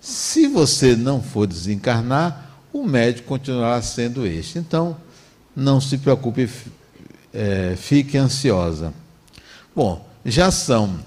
Se 0.00 0.46
você 0.46 0.94
não 0.94 1.20
for 1.20 1.46
desencarnar, 1.46 2.50
o 2.72 2.84
médico 2.84 3.28
continuará 3.28 3.82
sendo 3.82 4.24
este. 4.24 4.58
Então, 4.58 4.96
não 5.54 5.80
se 5.80 5.98
preocupe, 5.98 6.48
é, 7.34 7.74
fique 7.76 8.16
ansiosa. 8.16 8.94
Bom, 9.74 10.08
já 10.24 10.50
são 10.50 10.98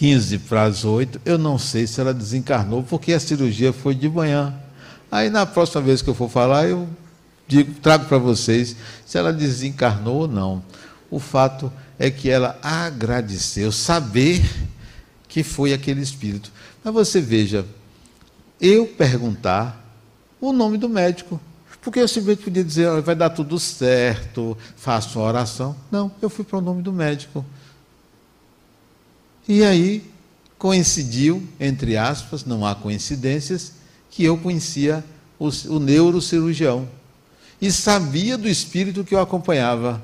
15 0.00 0.38
para 0.38 0.62
as 0.62 0.82
8. 0.82 1.20
Eu 1.26 1.36
não 1.36 1.58
sei 1.58 1.86
se 1.86 2.00
ela 2.00 2.14
desencarnou, 2.14 2.82
porque 2.82 3.12
a 3.12 3.20
cirurgia 3.20 3.70
foi 3.70 3.94
de 3.94 4.08
manhã. 4.08 4.54
Aí, 5.12 5.28
na 5.28 5.44
próxima 5.44 5.82
vez 5.82 6.00
que 6.00 6.08
eu 6.08 6.14
for 6.14 6.30
falar, 6.30 6.66
eu 6.66 6.88
digo, 7.46 7.74
trago 7.82 8.06
para 8.06 8.16
vocês 8.16 8.74
se 9.04 9.18
ela 9.18 9.30
desencarnou 9.30 10.22
ou 10.22 10.26
não. 10.26 10.64
O 11.10 11.18
fato 11.18 11.70
é 11.98 12.10
que 12.10 12.30
ela 12.30 12.58
agradeceu 12.62 13.70
saber 13.70 14.42
que 15.28 15.42
foi 15.42 15.74
aquele 15.74 16.00
espírito. 16.00 16.50
Mas 16.82 16.94
você 16.94 17.20
veja, 17.20 17.66
eu 18.58 18.86
perguntar 18.86 19.84
o 20.40 20.50
nome 20.50 20.78
do 20.78 20.88
médico. 20.88 21.38
Porque 21.82 22.00
eu 22.00 22.08
simplesmente 22.08 22.44
podia 22.44 22.64
dizer, 22.64 23.02
vai 23.02 23.14
dar 23.14 23.28
tudo 23.28 23.58
certo, 23.58 24.56
faço 24.76 25.18
uma 25.18 25.28
oração. 25.28 25.76
Não, 25.90 26.10
eu 26.22 26.30
fui 26.30 26.42
para 26.42 26.56
o 26.56 26.62
nome 26.62 26.80
do 26.80 26.90
médico. 26.90 27.44
E 29.50 29.64
aí 29.64 30.08
coincidiu, 30.56 31.42
entre 31.58 31.96
aspas, 31.96 32.44
não 32.44 32.64
há 32.64 32.74
coincidências, 32.74 33.72
que 34.10 34.22
eu 34.22 34.36
conhecia 34.36 35.04
o, 35.38 35.48
o 35.68 35.80
neurocirurgião 35.80 36.88
e 37.60 37.72
sabia 37.72 38.38
do 38.38 38.48
espírito 38.48 39.04
que 39.04 39.14
eu 39.14 39.20
acompanhava. 39.20 40.02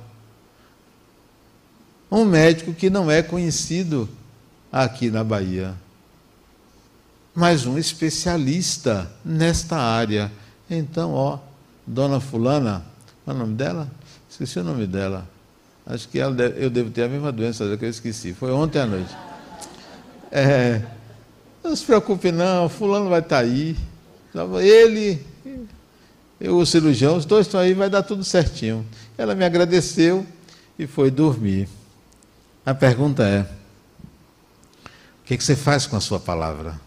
Um 2.11 2.24
médico 2.24 2.72
que 2.72 2.90
não 2.90 3.11
é 3.11 3.22
conhecido 3.22 4.09
aqui 4.72 5.11
na 5.11 5.22
Bahia 5.22 5.76
mas 7.36 7.66
um 7.66 7.76
especialista 7.76 9.12
nesta 9.22 9.76
área. 9.76 10.32
Então, 10.70 11.12
ó, 11.12 11.38
dona 11.86 12.18
Fulana, 12.18 12.82
qual 13.22 13.36
é 13.36 13.38
o 13.38 13.42
nome 13.42 13.55
dela? 13.55 13.90
Esqueci 14.28 14.59
o 14.59 14.64
nome 14.64 14.86
dela. 14.86 15.28
Acho 15.84 16.09
que 16.09 16.18
deve, 16.30 16.64
eu 16.64 16.70
devo 16.70 16.90
ter 16.90 17.03
a 17.03 17.09
mesma 17.09 17.30
doença 17.30 17.76
que 17.76 17.84
eu 17.84 17.90
esqueci. 17.90 18.32
Foi 18.32 18.51
ontem 18.51 18.78
à 18.78 18.86
noite. 18.86 19.14
É, 20.31 20.83
não 21.62 21.74
se 21.74 21.85
preocupe 21.85 22.31
não, 22.31 22.68
fulano 22.68 23.09
vai 23.09 23.20
estar 23.20 23.37
tá 23.37 23.43
aí. 23.43 23.77
Ele, 24.62 25.24
eu, 26.41 26.59
o 26.59 26.66
cirurgião, 26.66 27.16
os 27.16 27.24
dois 27.24 27.47
estão 27.47 27.59
aí, 27.59 27.74
vai 27.74 27.89
dar 27.89 28.03
tudo 28.03 28.22
certinho. 28.22 28.87
Ela 29.16 29.35
me 29.35 29.45
agradeceu 29.45 30.27
e 30.79 30.87
foi 30.87 31.11
dormir. 31.11 31.68
A 32.64 32.74
pergunta 32.74 33.22
é: 33.24 33.41
o 33.43 35.24
que, 35.24 35.37
que 35.37 35.45
você 35.45 35.57
faz 35.57 35.87
com 35.87 35.97
a 35.97 36.01
sua 36.01 36.20
palavra? 36.20 36.81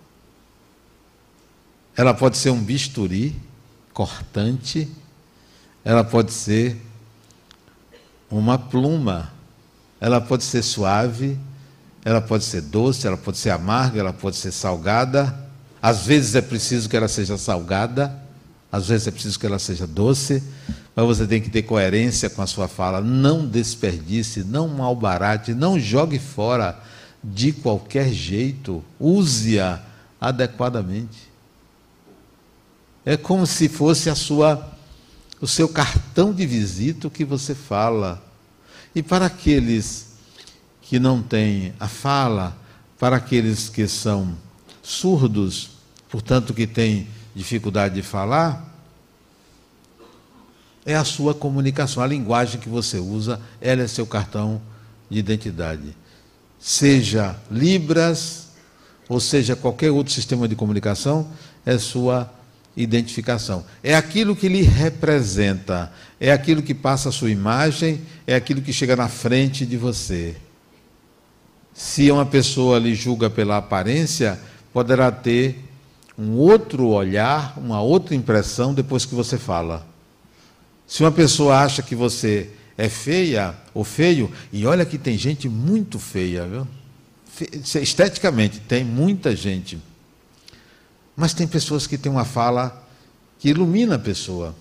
Ela 1.95 2.13
pode 2.13 2.37
ser 2.37 2.49
um 2.51 2.63
bisturi 2.63 3.35
cortante, 3.93 4.87
ela 5.83 6.03
pode 6.03 6.31
ser 6.31 6.79
uma 8.29 8.57
pluma, 8.57 9.33
ela 9.99 10.21
pode 10.21 10.43
ser 10.43 10.61
suave, 10.61 11.37
ela 12.09 12.21
pode 12.21 12.43
ser 12.43 12.61
doce, 12.61 13.05
ela 13.05 13.15
pode 13.15 13.37
ser 13.37 13.51
amarga, 13.51 13.99
ela 13.99 14.11
pode 14.11 14.35
ser 14.35 14.51
salgada. 14.51 15.31
Às 15.79 16.07
vezes 16.07 16.33
é 16.33 16.41
preciso 16.41 16.89
que 16.89 16.97
ela 16.97 17.07
seja 17.07 17.37
salgada, 17.37 18.19
às 18.71 18.87
vezes 18.87 19.05
é 19.05 19.11
preciso 19.11 19.39
que 19.39 19.45
ela 19.45 19.59
seja 19.59 19.85
doce, 19.85 20.41
mas 20.95 21.05
você 21.05 21.27
tem 21.27 21.39
que 21.39 21.51
ter 21.51 21.61
coerência 21.61 22.27
com 22.27 22.41
a 22.41 22.47
sua 22.47 22.67
fala. 22.67 22.99
Não 22.99 23.45
desperdice, 23.45 24.43
não 24.43 24.67
malbarate, 24.67 25.53
não 25.53 25.79
jogue 25.79 26.17
fora 26.17 26.79
de 27.23 27.51
qualquer 27.51 28.11
jeito. 28.11 28.83
Use-a 28.99 29.79
adequadamente. 30.19 31.29
É 33.05 33.15
como 33.15 33.45
se 33.45 33.69
fosse 33.69 34.09
a 34.09 34.15
sua 34.15 34.67
o 35.39 35.47
seu 35.47 35.69
cartão 35.69 36.33
de 36.33 36.43
visita 36.47 37.07
que 37.07 37.23
você 37.23 37.53
fala. 37.53 38.19
E 38.95 39.03
para 39.03 39.27
aqueles 39.27 40.08
que 40.89 40.97
não 40.97 41.21
têm 41.21 41.71
a 41.79 41.87
fala, 41.87 42.57
para 42.97 43.17
aqueles 43.17 43.69
que 43.69 43.87
são 43.87 44.35
surdos, 44.81 45.69
portanto 46.09 46.51
que 46.51 46.65
têm 46.65 47.07
dificuldade 47.35 47.93
de 47.93 48.01
falar, 48.01 48.67
é 50.83 50.95
a 50.95 51.03
sua 51.03 51.35
comunicação, 51.35 52.01
a 52.01 52.07
linguagem 52.07 52.59
que 52.59 52.67
você 52.67 52.97
usa, 52.97 53.39
ela 53.61 53.83
é 53.83 53.87
seu 53.87 54.07
cartão 54.07 54.59
de 55.07 55.19
identidade. 55.19 55.95
Seja 56.59 57.35
Libras, 57.51 58.47
ou 59.07 59.19
seja 59.19 59.55
qualquer 59.55 59.91
outro 59.91 60.11
sistema 60.11 60.47
de 60.47 60.55
comunicação, 60.55 61.31
é 61.67 61.77
sua 61.77 62.33
identificação. 62.75 63.63
É 63.83 63.93
aquilo 63.93 64.35
que 64.35 64.49
lhe 64.49 64.63
representa, 64.63 65.93
é 66.19 66.31
aquilo 66.31 66.63
que 66.63 66.73
passa 66.73 67.09
a 67.09 67.11
sua 67.11 67.29
imagem, 67.29 68.01
é 68.25 68.33
aquilo 68.33 68.59
que 68.59 68.73
chega 68.73 68.95
na 68.95 69.07
frente 69.07 69.67
de 69.67 69.77
você. 69.77 70.35
Se 71.79 72.11
uma 72.11 72.25
pessoa 72.25 72.77
lhe 72.77 72.93
julga 72.93 73.29
pela 73.29 73.55
aparência, 73.55 74.37
poderá 74.73 75.11
ter 75.11 75.63
um 76.17 76.33
outro 76.33 76.87
olhar, 76.87 77.57
uma 77.57 77.81
outra 77.81 78.13
impressão 78.13 78.73
depois 78.73 79.05
que 79.05 79.15
você 79.15 79.37
fala. 79.37 79.87
Se 80.85 81.01
uma 81.03 81.11
pessoa 81.11 81.59
acha 81.59 81.81
que 81.81 81.95
você 81.95 82.49
é 82.77 82.89
feia 82.89 83.55
ou 83.73 83.85
feio, 83.85 84.29
e 84.51 84.65
olha 84.65 84.85
que 84.85 84.97
tem 84.97 85.17
gente 85.17 85.47
muito 85.47 85.97
feia, 85.99 86.45
viu? 86.45 86.67
Esteticamente, 87.81 88.59
tem 88.59 88.83
muita 88.83 89.33
gente 89.33 89.79
mas 91.19 91.33
tem 91.33 91.45
pessoas 91.45 91.85
que 91.85 91.97
têm 91.97 92.09
uma 92.09 92.23
fala 92.23 92.81
que 93.39 93.49
ilumina 93.49 93.95
a 93.95 93.99
pessoa. 93.99 94.55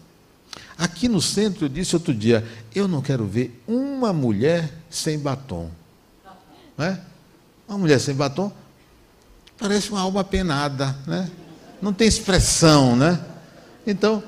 Aqui 0.77 1.07
no 1.07 1.23
centro, 1.23 1.67
eu 1.67 1.69
disse 1.69 1.95
outro 1.95 2.13
dia: 2.13 2.45
eu 2.75 2.89
não 2.89 3.01
quero 3.01 3.25
ver 3.25 3.63
uma 3.65 4.13
mulher 4.13 4.69
sem 4.91 5.17
batom. 5.21 5.71
Não 6.77 6.85
é? 6.85 7.01
Uma 7.69 7.79
mulher 7.79 8.01
sem 8.01 8.15
batom 8.15 8.51
parece 9.59 9.91
uma 9.91 10.01
alma 10.01 10.25
penada, 10.25 10.97
né? 11.07 11.31
não 11.83 11.93
tem 11.93 12.09
expressão. 12.09 12.97
Né? 12.97 13.21
Então, 13.87 14.23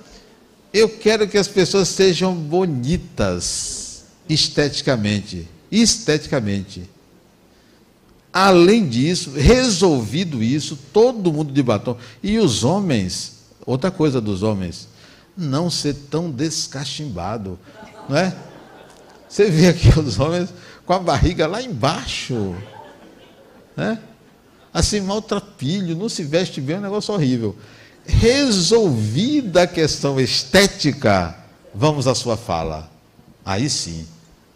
eu 0.73 0.89
quero 0.89 1.29
que 1.29 1.39
as 1.39 1.49
pessoas 1.49 1.89
sejam 1.89 2.35
bonitas 2.35 4.05
esteticamente. 4.29 5.49
Esteticamente. 5.71 6.89
Além 8.33 8.89
disso, 8.89 9.33
resolvido 9.33 10.43
isso, 10.43 10.79
todo 10.93 11.33
mundo 11.33 11.53
de 11.53 11.63
batom. 11.63 11.97
E 12.23 12.39
os 12.39 12.63
homens, 12.63 13.39
outra 13.67 13.91
coisa 13.91 14.21
dos 14.21 14.43
homens, 14.43 14.89
não 15.37 15.69
ser 15.69 15.95
tão 16.11 16.31
descachimbado, 16.31 17.59
não 18.09 18.17
é? 18.17 18.37
Você 19.29 19.51
vê 19.51 19.69
aqui 19.69 19.89
os 19.99 20.19
homens 20.19 20.51
com 20.85 20.93
a 20.93 20.99
barriga 20.99 21.47
lá 21.47 21.63
embaixo, 21.63 22.55
né? 23.81 23.99
Assim, 24.73 25.01
maltrapilho, 25.01 25.97
não 25.97 26.09
se 26.09 26.23
veste 26.23 26.61
bem, 26.61 26.77
é 26.77 26.79
um 26.79 26.83
negócio 26.83 27.13
horrível. 27.15 27.57
Resolvida 28.07 29.63
a 29.63 29.67
questão 29.67 30.21
estética, 30.21 31.35
vamos 31.75 32.07
à 32.07 32.15
sua 32.15 32.37
fala. 32.37 32.91
Aí 33.45 33.69
sim, 33.71 34.07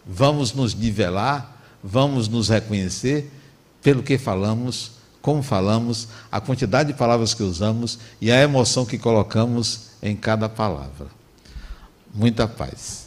vamos 0.05 0.53
nos 0.53 0.75
nivelar, 0.75 1.59
vamos 1.83 2.27
nos 2.27 2.49
reconhecer 2.49 3.31
pelo 3.81 4.03
que 4.03 4.17
falamos, 4.17 4.91
como 5.21 5.41
falamos, 5.41 6.07
a 6.31 6.39
quantidade 6.39 6.93
de 6.93 6.97
palavras 6.97 7.33
que 7.33 7.43
usamos 7.43 7.97
e 8.21 8.31
a 8.31 8.41
emoção 8.41 8.85
que 8.85 8.97
colocamos 8.97 9.87
em 10.01 10.15
cada 10.15 10.47
palavra. 10.47 11.07
Muita 12.13 12.47
paz. 12.47 13.04